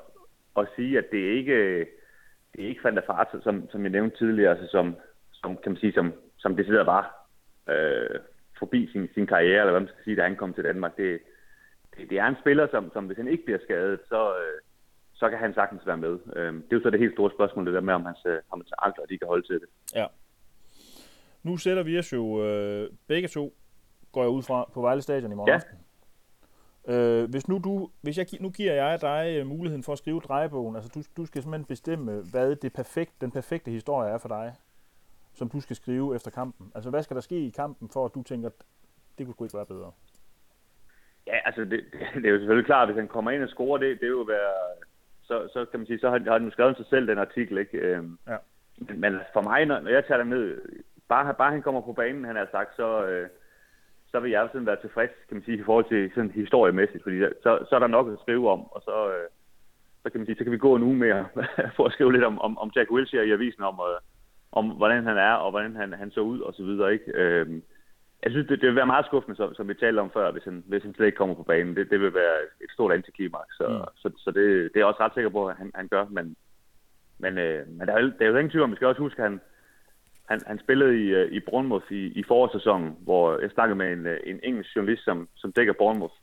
at 0.57 0.67
sige, 0.75 0.97
at 0.97 1.05
det 1.11 1.27
er 1.27 1.31
ikke 1.31 1.87
det 2.55 2.63
er 2.63 2.67
ikke 2.67 2.83
Van 2.83 2.95
der 2.95 3.01
Fart, 3.05 3.27
som, 3.43 3.69
som 3.71 3.81
jeg 3.83 3.91
nævnte 3.91 4.17
tidligere, 4.17 4.51
altså 4.51 4.67
som, 4.67 4.95
som 5.33 5.57
kan 5.57 5.71
man 5.71 5.79
sige, 5.79 5.93
som, 5.93 6.13
som 6.37 6.55
det 6.55 6.65
sidder 6.65 6.83
bare 6.83 7.05
øh, 7.73 8.19
forbi 8.59 8.89
sin, 8.91 9.09
sin 9.13 9.27
karriere, 9.27 9.59
eller 9.59 9.71
hvad 9.71 9.81
man 9.81 9.89
skal 9.89 10.03
sige, 10.03 10.15
da 10.15 10.23
han 10.23 10.35
kom 10.35 10.53
til 10.53 10.63
Danmark. 10.63 10.97
Det, 10.97 11.19
det, 11.97 12.09
det 12.09 12.19
er 12.19 12.27
en 12.27 12.41
spiller, 12.41 12.67
som, 12.71 12.91
som 12.93 13.05
hvis 13.05 13.17
han 13.17 13.27
ikke 13.27 13.45
bliver 13.45 13.59
skadet, 13.63 13.99
så, 14.09 14.21
øh, 14.41 14.59
så 15.13 15.29
kan 15.29 15.39
han 15.39 15.53
sagtens 15.53 15.87
være 15.87 15.97
med. 15.97 16.19
Øh, 16.35 16.53
det 16.53 16.71
er 16.71 16.77
jo 16.77 16.81
så 16.81 16.89
det 16.89 16.99
helt 16.99 17.13
store 17.13 17.31
spørgsmål, 17.31 17.65
det 17.65 17.73
der 17.73 17.81
med, 17.81 17.93
om 17.93 18.05
hans, 18.05 18.25
øh, 18.25 18.39
om 18.51 18.59
hans 18.59 18.73
ankler 18.81 19.05
de 19.05 19.17
kan 19.17 19.27
holde 19.27 19.47
til 19.47 19.59
det. 19.61 19.69
Ja. 19.95 20.05
Nu 21.43 21.57
sætter 21.57 21.83
vi 21.83 21.99
os 21.99 22.13
jo 22.13 22.45
øh, 22.45 22.89
begge 23.07 23.27
to, 23.27 23.53
går 24.11 24.21
jeg 24.21 24.29
ud 24.29 24.43
fra, 24.43 24.69
på 24.73 24.81
Vejle 24.81 25.01
Stadion 25.01 25.31
i 25.31 25.35
morgen 25.35 25.49
ja. 25.49 25.55
aften. 25.55 25.77
Øh, 26.87 27.29
hvis 27.29 27.47
nu 27.47 27.61
du, 27.63 27.89
hvis 28.01 28.17
jeg, 28.17 28.25
nu 28.39 28.49
giver 28.49 28.73
jeg 28.73 29.01
dig 29.01 29.37
øh, 29.39 29.45
muligheden 29.47 29.83
for 29.83 29.91
at 29.93 29.97
skrive 29.97 30.19
drejebogen, 30.19 30.75
altså 30.75 30.91
du, 30.95 31.03
du 31.17 31.25
skal 31.25 31.41
simpelthen 31.41 31.65
bestemme, 31.65 32.21
hvad 32.31 32.55
det 32.55 32.73
perfekt, 32.73 33.21
den 33.21 33.31
perfekte 33.31 33.71
historie 33.71 34.09
er 34.09 34.17
for 34.17 34.29
dig, 34.29 34.53
som 35.33 35.49
du 35.49 35.59
skal 35.59 35.75
skrive 35.75 36.15
efter 36.15 36.31
kampen. 36.31 36.71
Altså 36.75 36.89
hvad 36.89 37.03
skal 37.03 37.15
der 37.15 37.21
ske 37.21 37.45
i 37.45 37.49
kampen, 37.49 37.89
for 37.93 38.05
at 38.05 38.11
du 38.15 38.23
tænker, 38.23 38.49
det 39.17 39.25
kunne 39.25 39.33
sgu 39.33 39.43
ikke 39.43 39.57
være 39.57 39.65
bedre? 39.65 39.91
Ja, 41.27 41.37
altså 41.45 41.61
det, 41.61 41.83
det, 42.15 42.25
er 42.25 42.29
jo 42.29 42.37
selvfølgelig 42.37 42.65
klart, 42.65 42.89
at 42.89 42.93
hvis 42.93 43.01
han 43.01 43.07
kommer 43.07 43.31
ind 43.31 43.43
og 43.43 43.49
scorer, 43.49 43.77
det, 43.77 43.99
det 43.99 44.05
er 44.05 44.09
jo 44.09 44.21
være, 44.21 44.53
så, 45.21 45.49
så 45.53 45.65
kan 45.65 45.79
man 45.79 45.87
sige, 45.87 45.99
så 45.99 46.09
har, 46.09 46.19
har 46.19 46.39
han 46.39 46.51
skrevet 46.51 46.77
sig 46.77 46.85
selv 46.85 47.07
den 47.07 47.17
artikel, 47.17 47.57
ikke? 47.57 47.77
Øhm, 47.77 48.17
ja. 48.27 48.37
Men 48.77 49.19
for 49.33 49.41
mig, 49.41 49.65
når, 49.65 49.79
når 49.79 49.91
jeg 49.91 50.05
tager 50.05 50.17
dem 50.17 50.27
ned, 50.27 50.61
bare, 51.13 51.33
bare 51.33 51.51
han 51.51 51.61
kommer 51.61 51.81
på 51.81 51.93
banen, 51.93 52.25
han 52.25 52.35
har 52.35 52.47
sagt, 52.51 52.75
så, 52.75 53.05
øh, 53.05 53.27
så 54.11 54.19
vil 54.19 54.31
jeg 54.31 54.49
sådan 54.51 54.65
være 54.65 54.81
tilfreds, 54.81 55.11
kan 55.27 55.37
man 55.37 55.45
sige, 55.45 55.57
i 55.57 55.67
forhold 55.67 55.87
til 55.89 56.11
sådan 56.15 56.31
historiemæssigt, 56.31 57.03
fordi 57.03 57.17
så, 57.43 57.51
så 57.69 57.75
er 57.75 57.79
der 57.79 57.87
nok 57.97 58.07
at 58.11 58.21
skrive 58.23 58.51
om, 58.55 58.61
og 58.75 58.81
så, 58.87 58.95
øh, 59.13 59.27
så 60.03 60.09
kan 60.09 60.19
man 60.19 60.25
sige, 60.25 60.37
så 60.37 60.43
kan 60.43 60.51
vi 60.51 60.65
gå 60.67 60.75
en 60.75 60.87
uge 60.89 60.97
mere 61.05 61.25
for 61.75 61.85
at 61.85 61.93
skrive 61.93 62.11
lidt 62.11 62.23
om, 62.23 62.39
om, 62.41 62.57
om 62.57 62.71
Jack 62.75 62.91
Wilshere 62.91 63.27
i 63.27 63.31
avisen, 63.31 63.63
om, 63.63 63.75
øh, 63.89 63.99
om 64.51 64.65
hvordan 64.79 65.03
han 65.03 65.17
er, 65.17 65.33
og 65.33 65.51
hvordan 65.51 65.75
han, 65.75 65.93
han 65.93 66.11
så 66.11 66.19
ud, 66.19 66.39
og 66.39 66.53
så 66.53 66.63
videre, 66.63 66.93
ikke? 66.93 67.11
Øh, 67.21 67.61
jeg 68.23 68.31
synes, 68.31 68.47
det, 68.47 68.61
det 68.61 68.67
vil 68.67 68.75
være 68.75 68.93
meget 68.93 69.05
skuffende, 69.05 69.37
som, 69.37 69.53
som 69.53 69.67
vi 69.67 69.73
talte 69.73 69.99
om 69.99 70.11
før, 70.11 70.31
hvis 70.31 70.43
han, 70.43 70.63
hvis 70.67 70.83
han 70.83 70.93
slet 70.93 71.05
ikke 71.05 71.17
kommer 71.21 71.35
på 71.35 71.43
banen. 71.43 71.75
Det, 71.75 71.89
det 71.91 71.99
vil 71.99 72.13
være 72.13 72.37
et 72.63 72.71
stort 72.73 72.93
antiklimaks, 72.93 73.57
så, 73.57 73.67
mm. 73.67 73.91
så, 74.01 74.07
så 74.23 74.29
det, 74.31 74.45
det 74.71 74.75
er 74.75 74.83
jeg 74.83 74.85
også 74.85 75.03
ret 75.03 75.13
sikker 75.13 75.29
på, 75.29 75.47
at 75.47 75.55
han, 75.55 75.71
han 75.75 75.87
gør, 75.87 76.05
men, 76.09 76.35
men, 77.23 77.37
øh, 77.37 77.67
men 77.67 77.87
der, 77.87 77.93
er, 77.93 78.01
der 78.01 78.25
er 78.25 78.29
jo 78.29 78.37
ingen 78.37 78.49
tvivl 78.51 78.63
om, 78.63 78.71
vi 78.71 78.75
skal 78.75 78.87
også 78.87 79.01
huske, 79.01 79.21
at 79.21 79.29
han, 79.29 79.39
han, 80.29 80.41
han 80.47 80.59
spillede 80.59 81.03
i, 81.03 81.07
øh, 81.07 81.31
i 81.31 81.39
Bournemouth 81.39 81.91
i, 81.91 82.05
i 82.19 82.23
forårssæsonen, 82.23 82.97
hvor 82.99 83.39
jeg 83.39 83.51
snakkede 83.51 83.77
med 83.77 83.91
en, 83.91 84.05
øh, 84.05 84.19
en 84.23 84.39
engelsk 84.43 84.75
journalist, 84.75 85.03
som, 85.03 85.29
som 85.35 85.51
dækker 85.51 85.73
Bournemouth, 85.73 86.13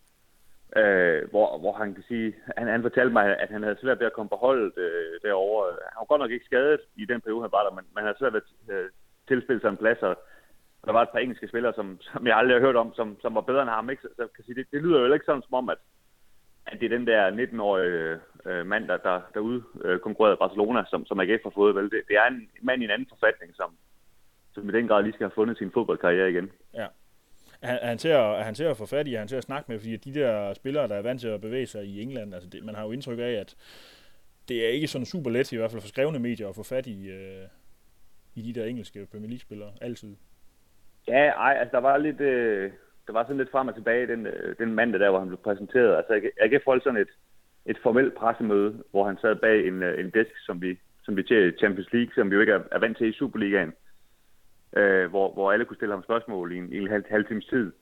øh, 0.76 1.30
hvor, 1.30 1.58
hvor 1.58 1.72
han 1.72 1.94
kan 1.94 2.04
sige, 2.08 2.34
han, 2.56 2.68
han 2.68 2.82
fortalte 2.82 3.12
mig, 3.12 3.38
at 3.38 3.50
han 3.50 3.62
havde 3.62 3.78
svært 3.80 4.00
ved 4.00 4.06
at 4.06 4.12
komme 4.12 4.28
på 4.28 4.36
holdet 4.36 4.72
øh, 4.76 5.20
derovre. 5.22 5.66
Han 5.92 6.00
var 6.00 6.04
godt 6.04 6.20
nok 6.20 6.30
ikke 6.30 6.44
skadet 6.44 6.80
i 6.96 7.04
den 7.04 7.20
periode, 7.20 7.42
han 7.42 7.52
var 7.52 7.64
der, 7.64 7.74
men, 7.76 7.84
men 7.84 7.98
han 8.00 8.04
havde 8.04 8.18
svært 8.18 8.32
ved 8.32 8.42
at 8.68 8.74
øh, 8.74 8.90
tilspille 9.28 9.60
sig 9.60 9.68
en 9.68 9.82
plads, 9.84 9.98
og 9.98 10.16
der 10.86 10.92
var 10.92 11.02
et 11.02 11.12
par 11.12 11.18
engelske 11.18 11.48
spillere, 11.48 11.74
som, 11.74 11.98
som 12.00 12.26
jeg 12.26 12.36
aldrig 12.36 12.54
har 12.56 12.66
hørt 12.66 12.76
om, 12.76 12.94
som, 12.94 13.20
som 13.20 13.34
var 13.34 13.40
bedre 13.40 13.62
end 13.62 13.70
ham. 13.70 13.90
Ikke? 13.90 14.02
Så, 14.02 14.08
så 14.16 14.26
kan 14.34 14.44
sige, 14.44 14.54
det, 14.54 14.66
det 14.72 14.82
lyder 14.82 14.98
jo 15.00 15.12
ikke 15.12 15.26
sådan 15.26 15.42
som 15.42 15.54
om, 15.54 15.68
at, 15.68 15.78
at 16.66 16.80
det 16.80 16.86
er 16.86 16.96
den 16.98 17.06
der 17.06 17.30
19-årige 17.30 18.20
øh, 18.46 18.66
mand, 18.66 18.88
der, 18.88 18.96
der, 18.96 19.20
der 19.34 19.40
ude 19.40 19.62
øh, 19.84 19.98
konkurrerede 19.98 20.36
Barcelona, 20.36 20.84
som, 20.90 21.06
som 21.06 21.20
AGF 21.20 21.42
har 21.42 21.50
fået. 21.50 21.74
Vel? 21.74 21.90
Det, 21.90 22.02
det 22.08 22.16
er 22.16 22.26
en 22.26 22.50
mand 22.62 22.82
i 22.82 22.84
en 22.84 22.90
anden 22.90 23.08
forfatning, 23.08 23.54
som, 23.54 23.70
som 24.54 24.68
i 24.68 24.72
den 24.72 24.88
grad 24.88 25.02
lige 25.02 25.12
skal 25.12 25.24
have 25.24 25.34
fundet 25.34 25.58
sin 25.58 25.70
fodboldkarriere 25.74 26.30
igen. 26.30 26.50
Ja. 26.74 26.86
Er, 27.62 27.72
er 27.72 27.86
han 27.86 27.98
til 27.98 28.08
at, 28.08 28.20
er 28.20 28.42
han 28.42 28.54
til 28.54 28.64
at 28.64 28.76
få 28.76 28.86
fat 28.86 29.06
i, 29.08 29.14
er 29.14 29.18
han 29.18 29.28
til 29.28 29.36
at 29.36 29.42
snakke 29.42 29.72
med, 29.72 29.78
fordi 29.78 29.96
de 29.96 30.14
der 30.14 30.54
spillere, 30.54 30.88
der 30.88 30.94
er 30.94 31.02
vant 31.02 31.20
til 31.20 31.28
at 31.28 31.40
bevæge 31.40 31.66
sig 31.66 31.84
i 31.84 32.02
England, 32.02 32.34
altså 32.34 32.48
det, 32.50 32.64
man 32.64 32.74
har 32.74 32.84
jo 32.84 32.92
indtryk 32.92 33.18
af, 33.18 33.32
at 33.32 33.56
det 34.48 34.64
er 34.64 34.68
ikke 34.68 34.86
sådan 34.86 35.06
super 35.06 35.30
let, 35.30 35.52
i 35.52 35.56
hvert 35.56 35.70
fald 35.70 35.82
for 35.82 35.88
skrevne 35.88 36.18
medier, 36.18 36.48
at 36.48 36.54
få 36.54 36.62
fat 36.62 36.86
i, 36.86 37.08
øh, 37.10 37.46
i 38.34 38.42
de 38.42 38.60
der 38.60 38.66
engelske 38.66 39.06
Premier 39.12 39.28
League-spillere, 39.28 39.70
altid. 39.80 40.16
Ja, 41.08 41.28
ej, 41.28 41.56
altså 41.60 41.72
der 41.72 41.80
var 41.80 41.96
lidt, 41.96 42.20
øh, 42.20 42.70
der 43.06 43.12
var 43.12 43.22
sådan 43.22 43.36
lidt 43.36 43.50
frem 43.50 43.68
og 43.68 43.74
tilbage 43.74 44.06
den, 44.06 44.26
øh, 44.26 44.58
den 44.58 44.74
mandag 44.74 45.00
der, 45.00 45.10
hvor 45.10 45.18
han 45.18 45.28
blev 45.28 45.38
præsenteret. 45.38 45.96
Altså 45.96 46.12
jeg, 46.14 46.22
jeg 46.40 46.50
kan 46.50 46.60
folde 46.64 46.82
sådan 46.82 47.00
et, 47.00 47.08
et 47.66 47.78
formelt 47.82 48.14
pressemøde, 48.14 48.82
hvor 48.90 49.06
han 49.06 49.18
sad 49.20 49.36
bag 49.36 49.66
en, 49.68 49.82
øh, 49.82 50.00
en 50.00 50.10
desk, 50.10 50.36
som 50.46 50.62
vi, 50.62 50.78
som 51.02 51.16
vi 51.16 51.22
til 51.22 51.54
Champions 51.58 51.92
League, 51.92 52.12
som 52.14 52.30
vi 52.30 52.34
jo 52.34 52.40
ikke 52.40 52.52
er, 52.52 52.60
er 52.72 52.78
vant 52.78 52.96
til 52.96 53.08
i 53.08 53.12
Superligaen, 53.12 53.72
øh, 54.76 55.10
hvor, 55.10 55.32
hvor 55.32 55.52
alle 55.52 55.64
kunne 55.64 55.76
stille 55.76 55.94
ham 55.94 56.02
spørgsmål 56.02 56.52
i 56.52 56.56
en, 56.56 56.72
i 56.72 56.78
en 56.78 56.88
halv, 56.88 57.04
halv 57.10 57.26
times 57.26 57.46
tid. 57.46 57.72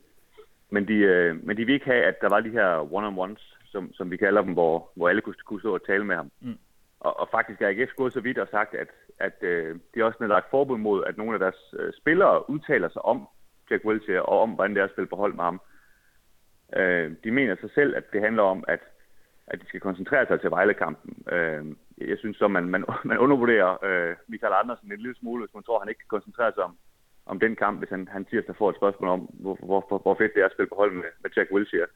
Men 0.71 0.89
de, 0.89 0.95
øh, 0.95 1.47
men 1.47 1.57
de 1.57 1.65
ville 1.65 1.75
ikke 1.75 1.87
have, 1.87 2.05
at 2.05 2.21
der 2.21 2.29
var 2.29 2.41
de 2.41 2.51
her 2.51 2.93
one-on-ones, 2.93 3.59
som, 3.65 3.93
som 3.93 4.11
vi 4.11 4.17
kalder 4.17 4.43
dem, 4.43 4.53
hvor, 4.53 4.91
hvor 4.95 5.09
alle 5.09 5.21
kunne, 5.21 5.35
kunne 5.45 5.61
stå 5.61 5.75
og 5.75 5.87
tale 5.87 6.05
med 6.05 6.17
ham. 6.17 6.31
Mm. 6.41 6.59
Og, 7.01 7.21
og 7.21 7.29
faktisk 7.31 7.63
er 7.63 7.69
AGF 7.69 7.91
gået 7.97 8.13
så 8.13 8.21
vidt 8.21 8.39
og 8.39 8.49
sagt, 8.51 8.75
at, 8.75 8.89
at 9.19 9.43
øh, 9.43 9.77
de 9.95 10.05
også 10.05 10.17
nedlagt 10.21 10.51
forbud 10.51 10.79
mod, 10.79 11.05
at 11.05 11.17
nogle 11.17 11.33
af 11.35 11.39
deres 11.39 11.75
øh, 11.79 11.93
spillere 11.93 12.51
udtaler 12.51 12.89
sig 12.89 13.05
om 13.05 13.29
Jack 13.71 13.85
Wilshere 13.85 14.23
og 14.23 14.41
om, 14.41 14.51
hvordan 14.51 14.75
det 14.75 14.81
er 14.81 14.85
at 14.85 14.91
spille 14.91 15.09
på 15.09 15.17
hold 15.17 15.35
med 15.35 15.45
ham. 15.45 15.61
Øh, 16.77 17.13
de 17.25 17.31
mener 17.31 17.57
sig 17.61 17.71
selv, 17.75 17.97
at 17.97 18.13
det 18.13 18.21
handler 18.23 18.43
om, 18.43 18.65
at, 18.69 18.81
at 19.47 19.61
de 19.61 19.67
skal 19.67 19.81
koncentrere 19.81 20.27
sig 20.27 20.41
til 20.41 20.51
Vejle-kampen. 20.51 21.33
Øh, 21.33 21.65
jeg 22.01 22.19
synes 22.19 22.37
så, 22.37 22.49
man, 22.49 22.65
man, 22.65 22.85
man 23.11 23.19
undervurderer 23.19 23.85
øh, 23.85 24.17
Michael 24.29 24.55
Andersen 24.63 24.93
en 24.93 24.99
lille 24.99 25.19
smule, 25.19 25.45
hvis 25.45 25.55
man 25.55 25.63
tror, 25.63 25.79
han 25.79 25.89
ikke 25.89 25.99
kan 25.99 26.17
koncentrere 26.17 26.53
sig 26.55 26.65
om, 26.65 26.77
om 27.27 27.41
den 27.41 27.57
kamp, 27.57 27.79
hvis 27.79 27.91
han, 27.91 28.09
han 28.09 28.25
tirsdag 28.25 28.57
får 28.57 28.71
et 28.71 28.77
spørgsmål 28.77 29.09
om, 29.09 29.21
hvor, 29.21 29.55
hvor, 29.69 29.85
hvor, 29.89 29.99
hvor 29.99 30.15
fedt 30.15 30.35
det 30.35 30.41
er 30.41 30.47
at 30.47 30.53
spille 30.53 30.69
på 30.69 30.81
hold 30.83 30.93
med, 30.93 31.11
med 31.23 31.31
Jack 31.37 31.51
Wilshere. 31.53 31.87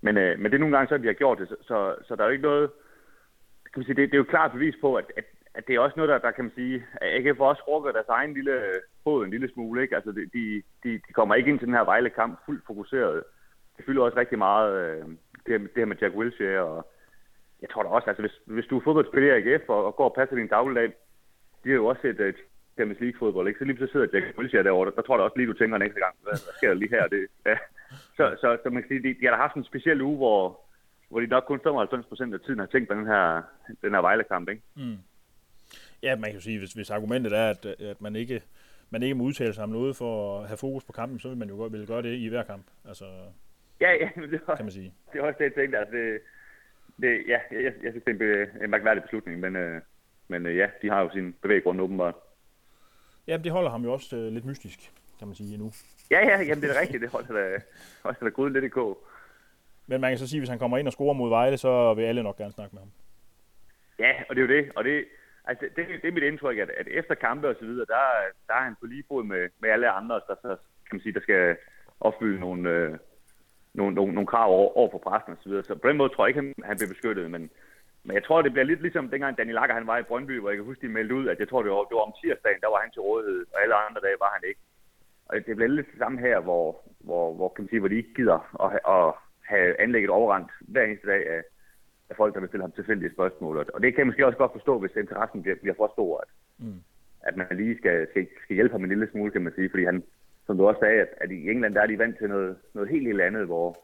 Men, 0.00 0.16
øh, 0.16 0.38
men 0.38 0.44
det 0.44 0.54
er 0.54 0.64
nogle 0.64 0.76
gange 0.76 0.88
så, 0.88 0.94
at 0.94 1.02
vi 1.02 1.06
har 1.06 1.20
gjort 1.22 1.38
det, 1.38 1.48
så, 1.48 1.56
så, 1.62 1.94
så 2.06 2.16
der 2.16 2.22
er 2.22 2.26
jo 2.26 2.32
ikke 2.32 2.50
noget 2.50 2.70
kan 3.76 3.80
man 3.80 3.86
sige, 3.86 4.02
det, 4.02 4.10
det 4.10 4.14
er 4.14 4.24
jo 4.24 4.34
klart 4.34 4.52
bevis 4.52 4.74
på, 4.80 4.94
at, 4.94 5.04
at, 5.16 5.24
at 5.54 5.66
det 5.66 5.74
er 5.74 5.80
også 5.80 5.96
noget, 5.96 6.08
der, 6.08 6.18
der 6.18 6.30
kan 6.30 6.44
man 6.44 6.52
sige, 6.54 6.86
at 7.00 7.08
AGF 7.16 7.40
også 7.40 7.62
rukker 7.68 7.92
deres 7.92 8.08
egen 8.08 8.34
lille 8.34 8.52
øh, 8.52 8.80
fod 9.04 9.24
en 9.24 9.30
lille 9.30 9.52
smule. 9.52 9.82
Ikke? 9.82 9.96
Altså, 9.96 10.12
de, 10.12 10.62
de, 10.84 10.92
de 11.06 11.12
kommer 11.12 11.34
ikke 11.34 11.50
ind 11.50 11.58
til 11.58 11.66
den 11.66 11.74
her 11.74 11.84
Vejle-kamp 11.84 12.38
fuldt 12.46 12.66
fokuseret. 12.66 13.22
Det 13.76 13.84
fylder 13.84 14.02
også 14.02 14.18
rigtig 14.18 14.38
meget, 14.38 14.72
øh, 14.82 15.04
det, 15.46 15.50
her, 15.54 15.58
det 15.58 15.76
her 15.76 15.84
med 15.84 15.96
Jack 16.00 16.14
Wilshere, 16.14 16.60
og 16.60 16.92
jeg 17.62 17.70
tror 17.70 17.82
da 17.82 17.88
også, 17.88 18.08
altså 18.10 18.22
hvis, 18.22 18.36
hvis 18.44 18.66
du 18.66 18.78
er 18.78 18.84
fodboldspiller 18.84 19.34
i 19.34 19.36
AGF 19.38 19.68
og, 19.68 19.84
og 19.84 19.96
går 19.96 20.08
og 20.08 20.14
passer 20.18 20.36
din 20.36 20.48
dagligdag, 20.48 20.88
de 21.64 21.68
har 21.68 21.76
jo 21.76 21.86
også 21.86 22.02
set 22.02 22.20
uh, 22.20 22.34
Champions 22.76 23.00
League-fodbold, 23.00 23.48
ikke? 23.48 23.58
Så 23.58 23.64
lige 23.64 23.78
så 23.78 23.88
sidder 23.92 24.06
Jack 24.12 24.38
Wilshere 24.38 24.64
derovre, 24.64 24.90
der, 24.90 24.96
der 24.96 25.02
tror 25.02 25.16
jeg 25.16 25.24
også 25.24 25.36
lige, 25.36 25.48
du 25.48 25.58
tænker 25.58 25.76
ekstra 25.76 26.00
gang, 26.06 26.14
hvad, 26.22 26.32
hvad 26.44 26.54
sker 26.58 26.68
der 26.68 26.80
lige 26.82 26.94
her? 26.96 27.06
Det, 27.14 27.26
ja. 27.46 27.56
så, 28.16 28.24
så, 28.40 28.48
så, 28.62 28.70
man 28.70 28.82
kan 28.82 28.88
sige, 28.88 29.02
de, 29.02 29.18
de 29.18 29.24
har 29.26 29.30
da 29.34 29.36
haft 29.36 29.56
en 29.56 29.64
speciel 29.64 30.00
uge, 30.02 30.16
hvor, 30.16 30.60
hvor 31.08 31.20
de 31.20 31.26
nok 31.26 31.44
kun 31.46 31.60
95 31.62 32.06
procent 32.06 32.34
af 32.34 32.40
tiden 32.40 32.58
har 32.58 32.66
tænkt 32.66 32.88
på 32.88 32.94
den 32.94 33.06
her, 33.06 33.42
den 33.82 33.92
her 33.94 34.00
Vejle-kamp, 34.00 34.48
ikke? 34.48 34.62
Mm. 34.76 34.98
Ja, 36.02 36.16
man 36.16 36.24
kan 36.30 36.34
jo 36.34 36.40
sige, 36.40 36.58
hvis, 36.58 36.72
hvis 36.72 36.90
argumentet 36.90 37.32
er, 37.32 37.50
at, 37.50 37.66
at 37.66 38.00
man 38.00 38.16
ikke 38.16 38.42
man 38.90 39.02
ikke 39.02 39.14
må 39.14 39.24
udtale 39.24 39.54
sig 39.54 39.64
om 39.64 39.70
noget 39.70 39.96
for 39.96 40.40
at 40.40 40.48
have 40.48 40.56
fokus 40.56 40.84
på 40.84 40.92
kampen, 40.92 41.18
så 41.18 41.28
vil 41.28 41.38
man 41.38 41.48
jo 41.48 41.56
godt 41.56 41.72
vil 41.72 41.86
gøre 41.86 42.02
det 42.02 42.14
i 42.16 42.28
hver 42.28 42.42
kamp. 42.42 42.66
Altså, 42.88 43.04
ja, 43.80 43.92
ja, 43.92 44.08
det 44.32 44.40
var, 44.46 44.56
kan 44.56 44.64
man 44.64 44.72
sige. 44.72 44.94
Det 45.12 45.18
er 45.18 45.22
også 45.22 45.38
det, 45.38 45.44
jeg 45.44 45.54
tænkte. 45.54 45.78
Altså, 45.78 45.96
det, 45.96 46.20
det, 47.00 47.24
ja, 47.28 47.38
jeg, 47.50 47.72
jeg 47.82 47.92
synes, 47.92 48.04
det 48.04 48.22
er 48.22 48.44
en, 48.44 48.62
en 48.64 48.70
mærkværdig 48.70 49.02
beslutning, 49.02 49.40
men, 49.40 49.56
øh, 49.56 49.80
men 50.28 50.46
øh, 50.46 50.56
ja, 50.56 50.70
de 50.82 50.90
har 50.90 51.00
jo 51.00 51.10
sin 51.12 51.32
bevæggrund 51.42 51.80
åbenbart. 51.80 52.14
Ja, 53.26 53.36
det 53.36 53.52
holder 53.52 53.70
ham 53.70 53.84
jo 53.84 53.92
også 53.92 54.16
øh, 54.16 54.32
lidt 54.32 54.44
mystisk, 54.44 54.92
kan 55.18 55.28
man 55.28 55.34
sige, 55.34 55.54
endnu. 55.54 55.72
Ja, 56.10 56.20
ja, 56.26 56.42
jamen, 56.42 56.62
det 56.62 56.70
er 56.70 56.80
rigtigt. 56.80 57.02
Det 57.02 57.10
holder 57.10 57.34
da, 57.34 57.60
holder 58.02 58.20
da 58.20 58.28
gået 58.28 58.52
lidt 58.52 58.64
i 58.64 58.68
kog. 58.68 59.06
Men 59.86 60.00
man 60.00 60.10
kan 60.10 60.18
så 60.18 60.28
sige, 60.28 60.38
at 60.38 60.40
hvis 60.40 60.48
han 60.48 60.58
kommer 60.58 60.78
ind 60.78 60.86
og 60.86 60.92
scorer 60.92 61.14
mod 61.14 61.28
Vejle, 61.28 61.56
så 61.56 61.94
vil 61.94 62.04
alle 62.04 62.22
nok 62.22 62.36
gerne 62.36 62.52
snakke 62.52 62.74
med 62.74 62.82
ham. 62.82 62.90
Ja, 63.98 64.12
og 64.28 64.36
det 64.36 64.42
er 64.42 64.46
jo 64.46 64.54
det. 64.62 64.72
Og 64.76 64.84
det, 64.84 65.04
altså, 65.44 65.66
det, 65.76 65.86
det 66.02 66.08
er 66.08 66.12
mit 66.12 66.22
indtryk, 66.22 66.58
at, 66.58 66.70
at 66.70 66.88
efter 66.88 67.14
kampe 67.14 67.48
og 67.48 67.56
så 67.58 67.64
videre, 67.64 67.86
der, 67.88 68.00
der 68.48 68.54
er 68.54 68.64
han 68.64 68.76
på 68.80 68.86
lige 68.86 69.04
fod 69.08 69.24
med, 69.24 69.48
med 69.58 69.70
alle 69.70 69.90
andre, 69.90 70.14
der, 70.14 70.34
så, 70.42 70.56
kan 70.86 70.96
man 70.96 71.00
sige, 71.00 71.12
der 71.12 71.20
skal 71.20 71.56
opfylde 72.00 72.40
nogle, 72.40 72.70
øh, 72.70 72.98
nogle, 73.76 73.94
nogle, 73.94 74.12
nogle 74.14 74.32
krav 74.32 74.48
over, 74.58 74.70
over 74.80 74.90
for 74.90 74.98
pressen 74.98 75.32
og 75.32 75.38
så 75.42 75.48
videre. 75.48 75.64
Så 75.64 75.74
på 75.74 75.88
den 75.88 75.96
måde 75.96 76.10
tror 76.10 76.24
jeg 76.24 76.30
ikke, 76.30 76.40
han, 76.42 76.54
han 76.70 76.76
bliver 76.76 76.94
beskyttet, 76.94 77.30
men, 77.30 77.42
men 78.04 78.14
jeg 78.14 78.24
tror, 78.24 78.42
det 78.42 78.52
bliver 78.52 78.70
lidt 78.70 78.82
ligesom 78.82 79.10
dengang 79.10 79.38
Daniel 79.38 79.54
Lager 79.54 79.74
han 79.80 79.86
var 79.86 79.98
i 79.98 80.08
Brøndby, 80.10 80.40
hvor 80.40 80.50
jeg 80.50 80.56
kan 80.58 80.68
huske, 80.70 80.86
de 80.86 80.92
meldte 80.92 81.14
ud, 81.14 81.26
at 81.28 81.38
jeg 81.40 81.48
tror, 81.48 81.62
det 81.62 81.70
var, 81.72 81.82
det 81.88 81.96
var 81.98 82.08
om 82.08 82.16
tirsdagen, 82.20 82.60
der 82.60 82.70
var 82.74 82.80
han 82.82 82.90
til 82.90 83.02
rådighed, 83.08 83.40
og 83.54 83.62
alle 83.62 83.74
andre 83.74 84.00
dage 84.06 84.22
var 84.24 84.30
han 84.36 84.42
ikke. 84.48 84.60
Og 85.28 85.36
det 85.46 85.56
bliver 85.56 85.68
lidt 85.68 85.92
det 85.92 85.98
samme 85.98 86.18
her, 86.20 86.40
hvor, 86.40 86.64
hvor, 87.06 87.34
hvor, 87.34 87.48
kan 87.48 87.62
man 87.62 87.68
sige, 87.68 87.80
hvor 87.80 87.88
de 87.88 88.00
ikke 88.02 88.14
gider 88.14 88.38
at, 88.64 88.70
at, 88.96 89.14
have 89.54 89.80
anlægget 89.80 90.10
overrendt 90.10 90.50
hver 90.60 90.84
eneste 90.84 91.08
dag 91.08 91.22
af, 91.34 91.42
af 92.10 92.16
folk, 92.16 92.34
der 92.34 92.40
vil 92.40 92.48
stille 92.48 92.62
ham 92.62 92.72
tilfældige 92.72 93.12
spørgsmål. 93.12 93.56
Og 93.74 93.82
det 93.82 93.94
kan 93.94 93.98
jeg 93.98 94.06
måske 94.06 94.26
også 94.26 94.38
godt 94.38 94.52
forstå, 94.52 94.78
hvis 94.78 94.96
interessen 94.96 95.42
bliver, 95.42 95.56
bliver 95.62 95.74
for 95.76 95.90
stor, 95.92 96.18
at, 96.24 96.28
mm. 96.58 96.80
at 97.20 97.36
man 97.36 97.46
lige 97.50 97.78
skal, 97.78 98.06
skal, 98.10 98.26
skal 98.44 98.54
hjælpe 98.54 98.72
ham 98.72 98.82
en 98.84 98.88
lille 98.88 99.08
smule, 99.10 99.30
kan 99.30 99.42
man 99.42 99.52
sige. 99.54 99.70
Fordi 99.70 99.84
han, 99.84 100.02
som 100.46 100.56
du 100.58 100.66
også 100.66 100.80
sagde, 100.80 101.00
at, 101.00 101.08
at 101.20 101.30
i 101.30 101.50
England 101.50 101.74
der 101.74 101.82
er 101.82 101.86
de 101.86 101.98
vant 101.98 102.18
til 102.18 102.28
noget, 102.28 102.56
noget 102.74 102.90
helt 102.90 103.06
helt 103.06 103.20
andet, 103.20 103.46
hvor, 103.46 103.78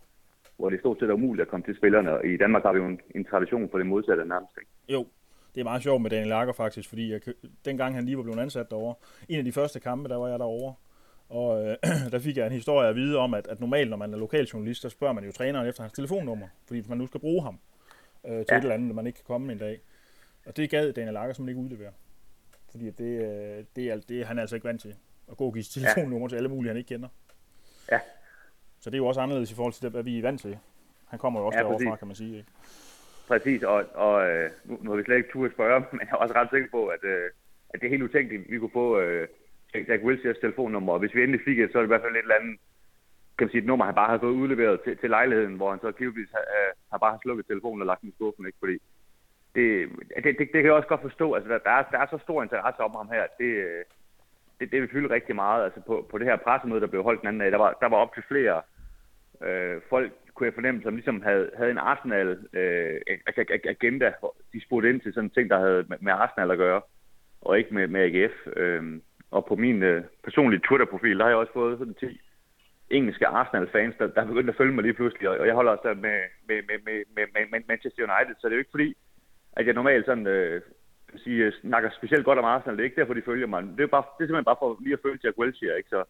hvor 0.56 0.70
det 0.70 0.80
stort 0.80 0.98
set 0.98 1.10
er 1.10 1.14
umuligt 1.14 1.42
at 1.42 1.48
komme 1.48 1.66
til 1.66 1.76
spillerne. 1.76 2.10
Og 2.12 2.26
i 2.26 2.36
Danmark 2.36 2.62
har 2.62 2.72
vi 2.72 2.78
jo 2.78 2.86
en, 2.86 3.00
en 3.14 3.24
tradition 3.24 3.70
for 3.70 3.78
det 3.78 3.86
modsatte 3.86 4.24
nærmest. 4.24 4.52
Ikke? 4.60 4.70
Jo, 4.88 5.06
det 5.54 5.60
er 5.60 5.64
meget 5.64 5.82
sjovt 5.82 6.02
med 6.02 6.10
Daniel 6.10 6.28
Lager 6.28 6.52
faktisk, 6.52 6.88
fordi 6.88 7.12
jeg, 7.12 7.20
dengang 7.64 7.94
han 7.94 8.04
lige 8.04 8.16
var 8.16 8.22
blevet 8.22 8.38
ansat 8.38 8.70
derovre, 8.70 8.94
en 9.28 9.38
af 9.38 9.44
de 9.44 9.52
første 9.52 9.80
kampe, 9.80 10.08
der 10.08 10.16
var 10.16 10.28
jeg 10.28 10.38
derovre, 10.38 10.74
og 11.28 11.66
øh, 11.66 11.76
der 12.12 12.18
fik 12.18 12.36
jeg 12.36 12.46
en 12.46 12.52
historie 12.52 12.88
at 12.88 12.96
vide 12.96 13.18
om, 13.18 13.34
at, 13.34 13.46
at 13.46 13.60
normalt, 13.60 13.90
når 13.90 13.96
man 13.96 14.14
er 14.14 14.18
lokaljournalist, 14.18 14.82
så 14.82 14.88
spørger 14.88 15.14
man 15.14 15.24
jo 15.24 15.32
træneren 15.32 15.68
efter 15.68 15.82
hans 15.82 15.92
telefonnummer, 15.92 16.46
fordi 16.66 16.82
man 16.88 16.98
nu 16.98 17.06
skal 17.06 17.20
bruge 17.20 17.42
ham 17.42 17.58
øh, 18.26 18.32
til 18.32 18.46
ja. 18.50 18.56
et 18.56 18.62
eller 18.62 18.74
andet, 18.74 18.94
man 18.94 19.06
ikke 19.06 19.16
kan 19.16 19.24
komme 19.26 19.52
en 19.52 19.58
dag. 19.58 19.80
Og 20.46 20.56
det 20.56 20.70
gad 20.70 20.92
Daniel 20.92 21.14
Lager 21.14 21.32
som 21.32 21.48
ikke 21.48 21.60
udlevere. 21.60 21.92
Fordi 22.70 22.90
det, 22.90 23.20
øh, 23.20 23.64
det, 23.76 23.90
er, 23.90 24.00
det 24.08 24.26
han 24.26 24.38
er 24.38 24.40
altså 24.40 24.56
ikke 24.56 24.68
vant 24.68 24.80
til. 24.80 24.94
At 25.30 25.36
gå 25.36 25.44
og 25.44 25.54
give 25.54 25.64
telefonnummer 25.64 26.26
ja. 26.26 26.28
til 26.28 26.36
alle 26.36 26.48
mulige, 26.48 26.68
han 26.68 26.76
ikke 26.76 26.88
kender. 26.88 27.08
Ja. 27.90 28.00
Så 28.80 28.90
det 28.90 28.94
er 28.94 28.98
jo 28.98 29.06
også 29.06 29.20
anderledes 29.20 29.50
i 29.50 29.54
forhold 29.54 29.72
til 29.72 29.82
det, 29.82 29.90
hvad 29.90 30.02
vi 30.02 30.18
er 30.18 30.22
vant 30.22 30.40
til. 30.40 30.58
Han 31.08 31.18
kommer 31.18 31.40
jo 31.40 31.46
også 31.46 31.58
ja, 31.58 31.64
derovre 31.64 31.84
fra, 31.88 31.96
kan 31.96 32.06
man 32.06 32.16
sige. 32.16 32.36
Ikke? 32.36 32.48
Præcis, 33.28 33.62
og, 33.62 33.84
og 33.94 34.28
øh, 34.28 34.50
nu, 34.64 34.78
nu 34.82 34.90
har 34.90 34.96
vi 34.96 35.04
slet 35.04 35.16
ikke 35.16 35.32
turde 35.32 35.52
spørge, 35.52 35.80
men 35.96 36.00
jeg 36.00 36.12
er 36.12 36.16
også 36.16 36.34
ret 36.34 36.48
sikker 36.52 36.68
på, 36.70 36.86
at, 36.86 37.04
øh, 37.04 37.30
at 37.70 37.80
det 37.80 37.86
er 37.86 37.90
helt 37.90 38.02
utænkeligt, 38.02 38.50
vi 38.50 38.58
kunne 38.58 38.78
få 38.80 39.00
øh, 39.00 39.28
Jack 39.88 40.02
Wilsheres 40.04 40.38
telefonnummer, 40.38 40.92
og 40.92 40.98
hvis 40.98 41.14
vi 41.14 41.22
endelig 41.22 41.40
fik 41.44 41.58
et, 41.58 41.72
så 41.72 41.78
er 41.78 41.82
det 41.82 41.86
i 41.86 41.94
hvert 41.94 42.06
fald 42.06 42.16
et 42.16 42.18
eller 42.18 42.40
andet, 42.40 42.56
kan 43.38 43.44
man 43.44 43.50
sige, 43.50 43.62
et 43.62 43.66
nummer, 43.66 43.84
han 43.84 43.94
bare 43.94 44.10
har 44.10 44.18
fået 44.18 44.40
udleveret 44.42 44.80
til, 44.84 44.98
til 44.98 45.10
lejligheden, 45.10 45.54
hvor 45.54 45.70
han 45.70 45.80
så 45.80 45.92
givetvis 45.92 46.30
har, 46.36 46.44
uh, 46.58 46.70
har 46.92 46.98
bare 46.98 47.18
slukket 47.22 47.46
telefonen 47.46 47.82
og 47.82 47.86
lagt 47.86 48.00
den 48.00 48.08
i 48.08 48.16
skuffen, 48.18 48.46
ikke? 48.46 48.58
Fordi 48.62 48.76
det, 49.54 49.66
det, 50.24 50.24
det, 50.24 50.38
det, 50.38 50.60
kan 50.62 50.70
jeg 50.70 50.80
også 50.80 50.88
godt 50.88 51.06
forstå, 51.08 51.34
altså 51.34 51.48
der 51.48 51.70
er, 51.78 51.82
der 51.92 51.98
er 51.98 52.06
så 52.10 52.18
stor 52.18 52.42
interesse 52.42 52.80
om 52.82 52.94
ham 53.00 53.08
her, 53.14 53.24
det, 53.38 53.50
det, 54.62 54.72
det 54.72 54.80
vil 54.80 54.90
fylde 54.90 55.14
rigtig 55.14 55.34
meget, 55.34 55.64
altså 55.64 55.80
på, 55.80 56.06
på 56.10 56.18
det 56.18 56.26
her 56.26 56.36
pressemøde, 56.36 56.80
der 56.80 56.86
blev 56.86 57.02
holdt 57.02 57.20
den 57.20 57.28
anden 57.28 57.40
dag, 57.40 57.52
der 57.52 57.58
var, 57.58 57.78
der 57.80 57.88
var 57.88 57.96
op 57.96 58.14
til 58.14 58.22
flere 58.28 58.62
øh, 59.46 59.80
folk, 59.90 60.12
kunne 60.34 60.46
jeg 60.46 60.54
fornemme, 60.54 60.82
som 60.82 60.94
ligesom 60.94 61.22
havde, 61.22 61.50
havde 61.56 61.70
en 61.70 61.78
Arsenal 61.78 62.28
øh, 62.52 63.00
agenda, 63.64 64.12
de 64.52 64.64
spurgte 64.64 64.90
ind 64.90 65.00
til 65.00 65.14
sådan 65.14 65.30
ting, 65.30 65.50
der 65.50 65.58
havde 65.58 65.84
med, 65.88 65.96
med 66.00 66.12
Arsenal 66.12 66.50
at 66.50 66.58
gøre, 66.58 66.80
og 67.40 67.58
ikke 67.58 67.74
med, 67.74 67.86
med 67.88 68.00
AGF. 68.00 68.34
Øh, 68.56 69.00
og 69.30 69.46
på 69.46 69.56
min 69.56 69.82
øh, 69.82 70.04
personlige 70.24 70.62
Twitter-profil, 70.68 71.18
der 71.18 71.24
har 71.24 71.30
jeg 71.30 71.36
også 71.36 71.52
fået 71.52 71.78
sådan 71.78 71.94
10, 71.94 72.20
engelske 72.90 73.26
Arsenal-fans, 73.26 73.94
der, 73.98 74.06
der 74.06 74.20
er 74.22 74.26
begyndt 74.26 74.50
at 74.50 74.56
følge 74.56 74.72
mig 74.72 74.82
lige 74.82 74.94
pludselig, 74.94 75.28
og 75.28 75.46
jeg 75.46 75.54
holder 75.54 75.72
også 75.72 75.94
med, 75.94 76.18
med, 76.48 76.62
med, 76.68 76.78
med, 76.84 77.26
med, 77.34 77.44
med 77.50 77.60
Manchester 77.68 78.02
United, 78.02 78.34
så 78.38 78.46
det 78.46 78.52
er 78.52 78.56
jo 78.56 78.64
ikke 78.64 78.76
fordi, 78.76 78.94
at 79.52 79.66
jeg 79.66 79.74
normalt 79.74 80.06
sådan, 80.06 80.26
øh, 80.26 80.62
sige, 81.16 81.52
snakker 81.60 81.90
specielt 81.90 82.24
godt 82.24 82.38
om 82.38 82.44
Arsenal. 82.44 82.76
Det 82.76 82.80
er 82.80 82.84
ikke 82.84 83.00
derfor, 83.00 83.14
de 83.14 83.22
følger 83.22 83.46
mig. 83.46 83.62
Det 83.62 83.82
er, 83.82 83.86
bare, 83.86 84.04
det 84.18 84.22
er 84.24 84.28
simpelthen 84.28 84.44
bare 84.44 84.62
for 84.62 84.78
lige 84.80 84.92
at 84.92 85.02
følge 85.02 85.18
Jack 85.24 85.38
Welcher, 85.38 85.76
ikke? 85.76 85.88
Så, 85.88 86.04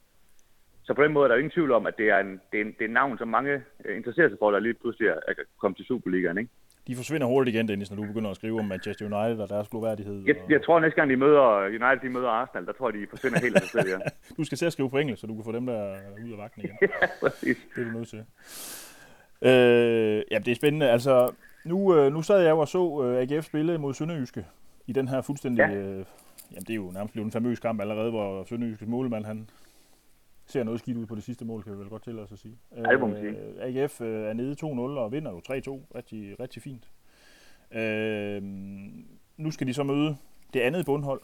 så 0.85 0.95
på 0.95 1.03
den 1.05 1.13
måde 1.13 1.25
er 1.25 1.29
der 1.29 1.37
ingen 1.37 1.51
tvivl 1.51 1.73
om, 1.73 1.87
at 1.87 1.97
det 1.99 2.09
er 2.11 2.19
en, 2.19 2.41
det 2.53 2.61
er 2.61 2.65
en, 2.65 2.73
det 2.73 2.81
er 2.81 2.85
en 2.85 2.99
navn, 3.01 3.19
som 3.19 3.29
mange 3.29 3.63
øh, 3.85 3.97
interesserer 3.97 4.29
sig 4.29 4.39
for, 4.39 4.51
der 4.51 4.59
lige 4.59 4.75
pludselig 4.75 5.09
er 5.09 5.19
at 5.29 5.37
komme 5.61 5.75
til 5.75 5.85
Superligaen, 5.85 6.39
ikke? 6.39 6.51
De 6.87 6.97
forsvinder 6.97 7.27
hurtigt 7.27 7.55
igen, 7.55 7.69
Dennis, 7.69 7.91
når 7.91 7.97
du 7.97 8.07
begynder 8.07 8.31
at 8.31 8.37
skrive 8.37 8.59
om 8.59 8.65
Manchester 8.65 9.05
United 9.05 9.41
og 9.41 9.49
deres 9.49 9.69
gloværdighed. 9.69 10.23
Jeg, 10.27 10.37
jeg 10.49 10.63
tror 10.65 10.81
næste 10.81 10.97
gang, 10.97 11.11
de 11.11 11.17
møder 11.17 11.67
United, 11.67 12.01
de 12.03 12.09
møder 12.09 12.29
Arsenal, 12.29 12.67
der 12.67 12.73
tror 12.73 12.91
jeg, 12.91 13.01
de 13.01 13.07
forsvinder 13.11 13.41
helt 13.41 13.57
af 13.57 13.61
sig 13.61 13.71
selv, 13.71 13.89
ja. 13.89 13.99
du 14.39 14.45
skal 14.45 14.59
til 14.59 14.67
at 14.67 14.73
skrive 14.73 14.91
på 14.91 14.99
engelsk, 14.99 15.21
så 15.21 15.27
du 15.27 15.35
kan 15.35 15.45
få 15.45 15.53
dem 15.53 15.67
der 15.67 15.97
ud 16.25 16.33
af 16.33 16.39
vagten 16.39 16.63
igen. 16.65 16.77
ja, 16.83 17.07
præcis. 17.21 17.57
Det 17.75 17.87
er 17.87 17.91
du 17.91 17.99
nødt 17.99 18.09
til. 18.09 18.25
Øh, 19.43 20.23
ja, 20.31 20.39
det 20.39 20.49
er 20.49 20.55
spændende. 20.55 20.91
Altså, 20.91 21.35
nu, 21.65 21.97
øh, 21.97 22.13
nu 22.13 22.23
sad 22.23 22.43
jeg 22.43 22.51
jo 22.51 22.59
og 22.59 22.69
så 22.69 23.03
øh, 23.05 23.37
AGF 23.37 23.45
spille 23.45 23.79
mod 23.79 23.95
Sønderjyske 23.95 24.45
i 24.87 24.93
den 24.93 25.09
her 25.09 25.21
fuldstændig... 25.21 25.59
Ja. 25.59 25.75
Øh, 25.75 26.05
jamen, 26.51 26.65
det 26.67 26.71
er 26.71 26.75
jo 26.75 26.91
nærmest 26.91 27.13
blevet 27.13 27.27
en 27.27 27.33
famøs 27.33 27.61
kamp 27.61 27.81
allerede, 27.81 28.11
hvor 28.11 28.45
Sønderjyskes 28.45 28.89
målmand, 28.89 29.25
han 29.25 29.49
ser 30.47 30.65
noget 30.65 30.81
skidt 30.81 30.97
ud 30.97 31.07
på 31.07 31.15
det 31.15 31.23
sidste 31.23 31.45
mål, 31.45 31.63
kan 31.63 31.73
vi 31.73 31.79
vel 31.79 31.89
godt 31.89 32.03
til 32.03 32.19
os 32.19 32.33
at 32.33 32.39
sige. 32.39 32.59
Ja, 32.77 32.83
det 32.83 33.01
må 33.01 33.07
man 33.07 33.17
sige. 33.17 33.39
Øh, 33.39 33.83
AGF 33.83 34.01
øh, 34.01 34.29
er 34.29 34.33
nede 34.33 34.57
2-0 34.63 34.67
og 34.69 35.13
vinder 35.13 35.31
jo 35.31 35.39
3-2. 35.39 35.43
Rigtig, 35.95 36.41
rigtig 36.41 36.63
fint. 36.63 36.89
Øh, 37.73 38.43
nu 39.37 39.51
skal 39.51 39.67
de 39.67 39.75
så 39.75 39.83
møde 39.83 40.17
det 40.55 40.61
andet 40.61 40.87
bundhold, 40.87 41.21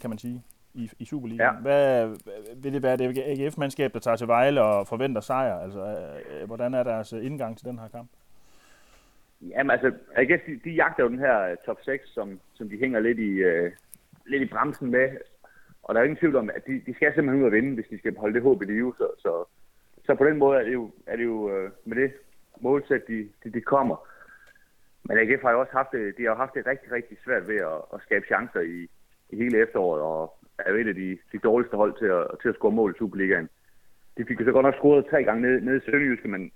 kan 0.00 0.10
man 0.10 0.18
sige, 0.18 0.42
i, 0.74 0.90
i 0.98 1.04
Superligaen. 1.04 1.54
Ja. 1.54 1.60
Hvad, 1.60 2.16
vil 2.56 2.72
det 2.72 2.82
være 2.82 2.96
det 2.96 3.18
AGF-mandskab, 3.18 3.94
der 3.94 4.00
tager 4.00 4.16
til 4.16 4.28
Vejle 4.28 4.62
og 4.62 4.86
forventer 4.86 5.20
sejr? 5.20 5.58
Altså, 5.58 5.80
øh, 6.30 6.46
hvordan 6.46 6.74
er 6.74 6.82
deres 6.82 7.12
indgang 7.12 7.58
til 7.58 7.66
den 7.66 7.78
her 7.78 7.88
kamp? 7.88 8.10
Jamen 9.40 9.70
altså, 9.70 9.92
jeg 10.16 10.28
guess, 10.28 10.44
de, 10.46 10.60
de 10.64 10.70
jagter 10.70 11.02
jo 11.02 11.08
den 11.08 11.18
her 11.18 11.40
øh, 11.40 11.56
top 11.66 11.78
6, 11.82 12.08
som, 12.08 12.40
som 12.54 12.68
de 12.68 12.78
hænger 12.78 13.00
lidt 13.00 13.18
i, 13.18 13.30
øh, 13.30 13.72
lidt 14.26 14.42
i 14.42 14.46
bremsen 14.46 14.90
med. 14.90 15.08
Og 15.82 15.94
der 15.94 16.00
er 16.00 16.04
ingen 16.04 16.16
tvivl 16.16 16.36
om, 16.36 16.50
at 16.50 16.66
de, 16.66 16.82
de 16.86 16.94
skal 16.94 17.14
simpelthen 17.14 17.40
ud 17.40 17.46
og 17.46 17.52
vinde, 17.52 17.74
hvis 17.74 17.86
de 17.90 17.98
skal 17.98 18.16
holde 18.16 18.34
det 18.34 18.42
håb 18.42 18.62
i 18.62 18.64
live. 18.64 18.94
Så, 18.98 19.08
så, 19.18 19.44
så 20.04 20.14
på 20.14 20.24
den 20.24 20.36
måde 20.38 20.58
er 20.58 20.64
det 20.64 20.72
jo, 20.72 20.90
er 21.06 21.16
det 21.16 21.24
jo 21.24 21.50
øh, 21.56 21.70
med 21.84 21.96
det 21.96 22.12
målsæt, 22.60 23.08
de, 23.08 23.28
de, 23.44 23.50
de 23.50 23.60
kommer. 23.60 23.96
Men 25.02 25.18
AGF 25.18 25.42
har 25.42 25.52
jo 25.52 25.60
også 25.60 25.72
haft 25.72 25.92
det, 25.92 26.18
de 26.18 26.24
har 26.24 26.34
haft 26.34 26.54
det 26.54 26.66
rigtig, 26.66 26.92
rigtig 26.92 27.16
svært 27.24 27.48
ved 27.48 27.56
at, 27.56 27.80
at 27.94 28.00
skabe 28.02 28.26
chancer 28.26 28.60
i, 28.60 28.88
i 29.30 29.36
hele 29.36 29.62
efteråret, 29.62 30.02
og 30.02 30.38
er 30.58 30.70
jo 30.70 30.76
et 30.76 30.88
af 30.88 30.94
de, 30.94 31.18
de 31.32 31.38
dårligste 31.38 31.76
hold 31.76 31.98
til 31.98 32.06
at, 32.06 32.26
til 32.42 32.48
at 32.48 32.54
score 32.54 32.72
mål 32.72 32.92
i 32.92 32.98
Superligaen. 32.98 33.48
De 34.16 34.24
fik 34.24 34.40
jo 34.40 34.44
så 34.44 34.52
godt 34.52 34.64
nok 34.64 34.74
scoret 34.74 35.06
tre 35.10 35.24
gange 35.24 35.42
ned, 35.42 35.60
ned 35.60 35.76
i 35.76 35.84
Sønderjyske, 35.84 36.28
men, 36.28 36.52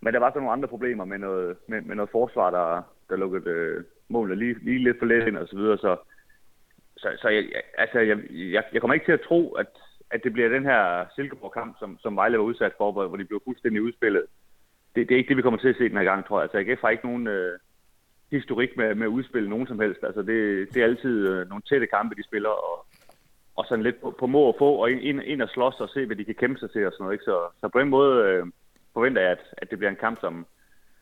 men 0.00 0.14
der 0.14 0.20
var 0.20 0.30
så 0.30 0.38
nogle 0.38 0.52
andre 0.52 0.68
problemer 0.68 1.04
med 1.04 1.18
noget, 1.18 1.56
med, 1.68 1.80
med 1.82 1.96
noget 1.96 2.10
forsvar, 2.10 2.50
der, 2.50 2.82
der 3.08 3.16
lukkede 3.16 3.50
øh, 3.50 3.84
målene 4.08 4.36
lige, 4.36 4.56
lige 4.62 4.84
lidt 4.84 4.98
for 4.98 5.06
let 5.06 5.28
ind 5.28 5.36
og 5.36 5.48
så 5.48 5.56
videre. 5.56 5.78
Så, 5.78 5.96
så, 6.96 7.08
så 7.22 7.28
jeg, 7.28 7.44
altså, 7.78 7.98
jeg, 7.98 8.18
jeg, 8.30 8.64
jeg 8.72 8.80
kommer 8.80 8.94
ikke 8.94 9.06
til 9.06 9.18
at 9.18 9.26
tro, 9.28 9.52
at, 9.52 9.66
at 10.10 10.24
det 10.24 10.32
bliver 10.32 10.48
den 10.48 10.64
her 10.64 11.04
Silkeborg-kamp, 11.14 11.76
som, 11.78 11.98
som 12.00 12.16
Vejle 12.16 12.38
var 12.38 12.44
udsat 12.44 12.72
for, 12.78 12.92
hvor, 12.92 13.16
de 13.16 13.24
blev 13.24 13.40
fuldstændig 13.44 13.82
udspillet. 13.82 14.24
Det, 14.94 15.08
det 15.08 15.14
er 15.14 15.18
ikke 15.18 15.28
det, 15.28 15.36
vi 15.36 15.42
kommer 15.42 15.60
til 15.60 15.68
at 15.68 15.76
se 15.76 15.88
den 15.88 15.96
her 15.96 16.04
gang, 16.04 16.26
tror 16.26 16.38
jeg. 16.38 16.42
Altså, 16.42 16.58
AGF 16.58 16.80
har 16.80 16.90
ikke 16.90 17.06
nogen 17.06 17.26
øh, 17.26 17.58
historik 18.30 18.76
med, 18.76 18.94
med 18.94 19.06
at 19.06 19.10
udspille 19.10 19.50
nogen 19.50 19.66
som 19.66 19.80
helst. 19.80 20.00
Altså, 20.02 20.22
det, 20.22 20.68
det 20.74 20.82
er 20.82 20.86
altid 20.86 21.28
øh, 21.28 21.48
nogle 21.48 21.62
tætte 21.62 21.86
kampe, 21.86 22.14
de 22.14 22.24
spiller, 22.24 22.48
og, 22.48 22.86
og 23.56 23.64
sådan 23.68 23.84
lidt 23.84 24.00
på, 24.00 24.10
på 24.18 24.26
må 24.26 24.40
og 24.40 24.56
få, 24.58 24.70
og 24.74 24.90
ind, 24.90 25.22
ind 25.24 25.42
og 25.42 25.48
slås 25.48 25.80
og 25.80 25.88
se, 25.88 26.06
hvad 26.06 26.16
de 26.16 26.24
kan 26.24 26.34
kæmpe 26.34 26.58
sig 26.60 26.70
til 26.70 26.86
og 26.86 26.92
sådan 26.92 27.04
noget. 27.04 27.14
Ikke? 27.14 27.24
Så, 27.24 27.36
så 27.60 27.68
på 27.68 27.80
den 27.80 27.88
måde 27.88 28.24
øh, 28.24 28.46
forventer 28.92 29.22
jeg, 29.22 29.30
at, 29.30 29.42
at 29.52 29.70
det 29.70 29.78
bliver 29.78 29.90
en 29.90 29.96
kamp, 29.96 30.20
som, 30.20 30.46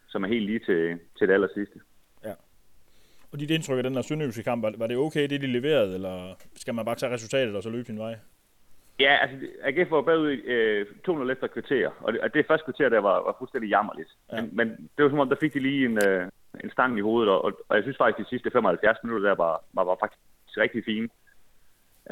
som 0.06 0.24
er 0.24 0.28
helt 0.28 0.46
lige 0.46 0.58
til, 0.58 0.98
til 1.18 1.28
det 1.28 1.34
aller 1.34 1.48
sidste. 1.54 1.80
Ja. 2.24 2.32
Og 3.32 3.40
dit 3.40 3.50
indtryk 3.50 3.76
af 3.76 3.82
den 3.82 3.94
der 3.94 4.02
sønderjyske 4.02 4.42
kamp, 4.42 4.62
var, 4.62 4.74
var 4.78 4.86
det 4.86 4.96
okay, 4.96 5.28
det 5.30 5.40
de 5.40 5.46
leverede, 5.46 5.94
eller 5.94 6.34
skal 6.56 6.74
man 6.74 6.84
bare 6.84 6.94
tage 6.94 7.12
resultatet 7.12 7.56
og 7.56 7.62
så 7.62 7.70
løbe 7.70 7.84
sin 7.84 7.98
vej? 7.98 8.16
Ja, 9.00 9.16
altså 9.22 9.36
AGF 9.62 9.90
var 9.90 10.02
bagud 10.02 10.30
øh, 10.30 10.86
200 11.04 11.32
efter 11.32 11.46
kvarter, 11.46 11.90
og 12.00 12.12
det, 12.12 12.20
og 12.20 12.34
det 12.34 12.46
første 12.46 12.64
kvarter 12.64 12.88
der 12.88 12.98
var, 12.98 13.16
var 13.26 13.36
fuldstændig 13.38 13.70
jammerligt. 13.70 14.10
Ja. 14.32 14.40
Men, 14.40 14.50
men 14.56 14.68
det 14.68 15.04
var 15.04 15.10
som 15.10 15.18
om, 15.18 15.28
der 15.28 15.36
fik 15.40 15.54
de 15.54 15.60
lige 15.60 15.84
en, 15.84 15.98
øh, 16.08 16.28
en 16.64 16.70
stang 16.70 16.98
i 16.98 17.00
hovedet, 17.00 17.30
og, 17.32 17.52
og 17.68 17.76
jeg 17.76 17.82
synes 17.82 17.96
faktisk, 17.96 18.18
de 18.24 18.30
sidste 18.30 18.50
75 18.50 18.98
minutter 19.02 19.28
der 19.28 19.36
var, 19.36 19.64
var, 19.72 19.84
var 19.84 19.96
faktisk 20.00 20.20
rigtig 20.64 20.84
fine. 20.84 21.08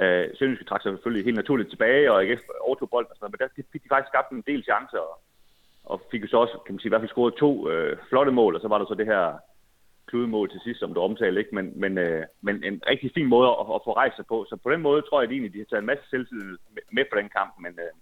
Øh, 0.00 0.24
Sønderjyske 0.36 0.64
trak 0.64 0.82
sig 0.82 0.92
selvfølgelig 0.92 1.24
helt 1.24 1.36
naturligt 1.36 1.70
tilbage, 1.70 2.12
og 2.12 2.22
AGF 2.22 2.42
overtog 2.60 2.90
bolden 2.90 3.10
og 3.10 3.16
sådan 3.16 3.24
noget, 3.24 3.34
men 3.34 3.64
der 3.64 3.64
fik 3.72 3.82
de 3.84 3.92
faktisk 3.92 4.12
skabt 4.12 4.30
en 4.30 4.44
del 4.50 4.62
chancer, 4.68 4.98
og, 4.98 5.14
og 5.84 6.02
fik 6.10 6.22
jo 6.22 6.28
så 6.28 6.36
også, 6.36 6.58
kan 6.66 6.74
man 6.74 6.80
sige, 6.80 6.88
i 6.88 6.92
hvert 6.92 7.00
fald 7.00 7.10
scoret 7.10 7.34
to 7.34 7.70
øh, 7.70 7.96
flotte 8.08 8.32
mål, 8.32 8.54
og 8.54 8.60
så 8.60 8.68
var 8.68 8.78
der 8.78 8.86
så 8.86 8.94
det 8.94 9.06
her 9.06 9.38
kludemål 10.06 10.50
til 10.50 10.60
sidst, 10.64 10.80
som 10.80 10.94
du 10.94 11.00
omtalte, 11.00 11.40
ikke? 11.40 11.54
Men, 11.54 11.80
men, 11.80 11.98
øh, 11.98 12.26
men 12.40 12.64
en 12.64 12.82
rigtig 12.86 13.10
fin 13.14 13.26
måde 13.26 13.48
at, 13.48 13.66
at 13.76 13.80
få 13.86 13.92
rejst 13.92 14.16
sig 14.16 14.26
på. 14.26 14.46
Så 14.48 14.56
på 14.56 14.70
den 14.72 14.80
måde 14.80 15.02
tror 15.02 15.20
jeg 15.20 15.28
at 15.28 15.32
egentlig, 15.32 15.52
de 15.52 15.58
har 15.58 15.64
taget 15.64 15.82
en 15.82 15.86
masse 15.92 16.04
selvtid 16.10 16.58
med 16.92 17.04
på 17.12 17.18
den 17.18 17.28
kamp, 17.28 17.52
men 17.60 17.72
øh, 17.84 17.92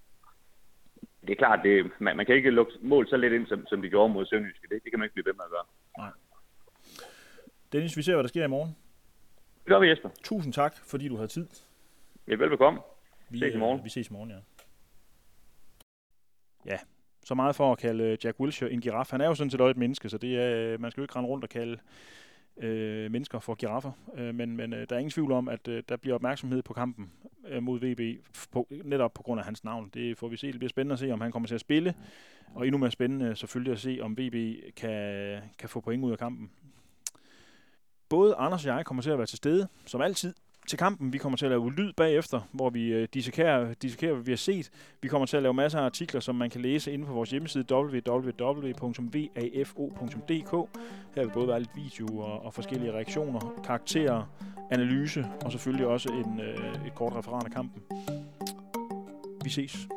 det 1.26 1.30
er 1.30 1.34
klart, 1.44 1.60
det, 1.64 1.90
man, 1.98 2.16
man 2.16 2.26
kan 2.26 2.34
ikke 2.34 2.50
lukke 2.50 2.72
mål 2.80 3.08
så 3.08 3.16
lidt 3.16 3.32
ind, 3.32 3.46
som, 3.46 3.66
som 3.66 3.82
de 3.82 3.88
gjorde 3.88 4.12
mod 4.12 4.26
Sønderjyske. 4.26 4.66
Det, 4.70 4.84
det 4.84 4.90
kan 4.92 4.98
man 4.98 5.06
ikke 5.06 5.14
blive 5.14 5.26
ved 5.26 5.34
med 5.34 5.44
at 5.44 5.50
gøre. 5.50 5.66
Nej. 5.98 6.12
Dennis, 7.72 7.96
vi 7.96 8.02
ser, 8.02 8.14
hvad 8.14 8.22
der 8.22 8.28
sker 8.28 8.44
i 8.44 8.48
morgen. 8.48 8.76
Det 9.58 9.66
gør 9.66 9.78
vi, 9.78 9.88
Jesper. 9.88 10.08
Tusind 10.22 10.52
tak, 10.52 10.74
fordi 10.86 11.08
du 11.08 11.16
havde 11.16 11.28
tid. 11.28 11.46
Ja, 12.28 12.34
velbekomme. 12.34 12.80
Vi 13.30 13.38
ses 13.38 13.54
i 13.54 13.58
morgen. 13.58 13.78
Øh, 13.78 13.84
vi 13.84 13.90
ses 13.90 14.08
i 14.08 14.12
morgen, 14.12 14.30
ja. 14.30 14.36
Ja, 16.66 16.78
så 17.24 17.34
meget 17.34 17.56
for 17.56 17.72
at 17.72 17.78
kalde 17.78 18.04
øh, 18.04 18.18
Jack 18.24 18.40
Wilshere 18.40 18.70
en 18.72 18.80
giraf. 18.80 19.10
Han 19.10 19.20
er 19.20 19.26
jo 19.26 19.34
sådan 19.34 19.50
set 19.50 19.60
også 19.60 19.70
et 19.70 19.76
menneske, 19.76 20.08
så 20.08 20.18
det 20.18 20.36
er, 20.36 20.72
øh, 20.72 20.80
man 20.80 20.90
skal 20.90 21.00
jo 21.00 21.04
ikke 21.04 21.16
rende 21.16 21.28
rundt 21.28 21.44
og 21.44 21.50
kalde 21.50 21.78
øh, 22.56 23.10
mennesker 23.10 23.38
for 23.38 23.54
giraffer. 23.54 23.92
Øh, 24.16 24.34
men, 24.34 24.56
men 24.56 24.72
øh, 24.72 24.86
der 24.88 24.94
er 24.94 24.98
ingen 24.98 25.10
tvivl 25.10 25.32
om, 25.32 25.48
at 25.48 25.68
øh, 25.68 25.82
der 25.88 25.96
bliver 25.96 26.14
opmærksomhed 26.14 26.62
på 26.62 26.72
kampen 26.72 27.12
øh, 27.48 27.62
mod 27.62 27.80
VB, 27.80 28.24
på, 28.52 28.68
netop 28.84 29.14
på 29.14 29.22
grund 29.22 29.40
af 29.40 29.44
hans 29.44 29.64
navn. 29.64 29.90
Det 29.94 30.18
får 30.18 30.28
vi 30.28 30.36
se. 30.36 30.46
Det 30.46 30.58
bliver 30.58 30.68
spændende 30.68 30.92
at 30.92 30.98
se, 30.98 31.10
om 31.10 31.20
han 31.20 31.32
kommer 31.32 31.46
til 31.46 31.54
at 31.54 31.60
spille. 31.60 31.94
Og 32.54 32.66
endnu 32.66 32.78
mere 32.78 32.90
spændende 32.90 33.26
øh, 33.26 33.36
selvfølgelig 33.36 33.72
at 33.72 33.80
se, 33.80 33.98
om 34.02 34.18
VB 34.18 34.56
kan, 34.76 35.38
kan 35.58 35.68
få 35.68 35.80
point 35.80 36.04
ud 36.04 36.12
af 36.12 36.18
kampen. 36.18 36.50
Både 38.08 38.34
Anders 38.34 38.66
og 38.66 38.76
jeg 38.76 38.86
kommer 38.86 39.02
til 39.02 39.10
at 39.10 39.18
være 39.18 39.26
til 39.26 39.36
stede, 39.36 39.68
som 39.86 40.00
altid, 40.00 40.34
til 40.66 40.78
kampen. 40.78 41.12
Vi 41.12 41.18
kommer 41.18 41.36
til 41.36 41.46
at 41.46 41.50
lave 41.50 41.72
lyd 41.72 41.92
bagefter, 41.92 42.40
hvor 42.52 42.70
vi 42.70 42.92
øh, 42.92 43.08
dissekerer, 43.14 43.74
dissekerer, 43.74 44.12
hvad 44.12 44.24
vi 44.24 44.32
har 44.32 44.36
set. 44.36 44.70
Vi 45.02 45.08
kommer 45.08 45.26
til 45.26 45.36
at 45.36 45.42
lave 45.42 45.54
masser 45.54 45.78
af 45.78 45.84
artikler, 45.84 46.20
som 46.20 46.34
man 46.34 46.50
kan 46.50 46.60
læse 46.60 46.92
inde 46.92 47.06
på 47.06 47.12
vores 47.12 47.30
hjemmeside 47.30 47.64
www.vafo.dk. 47.70 49.08
Her 51.14 51.24
vil 51.24 51.30
både 51.34 51.48
være 51.48 51.58
lidt 51.58 51.76
video 51.76 52.18
og, 52.18 52.44
og 52.44 52.54
forskellige 52.54 52.92
reaktioner, 52.92 53.54
karakterer, 53.64 54.24
analyse 54.70 55.26
og 55.44 55.52
selvfølgelig 55.52 55.86
også 55.86 56.08
en, 56.12 56.40
øh, 56.40 56.86
et 56.86 56.94
kort 56.94 57.16
referat 57.16 57.44
af 57.44 57.50
kampen. 57.50 57.82
Vi 59.44 59.50
ses. 59.50 59.88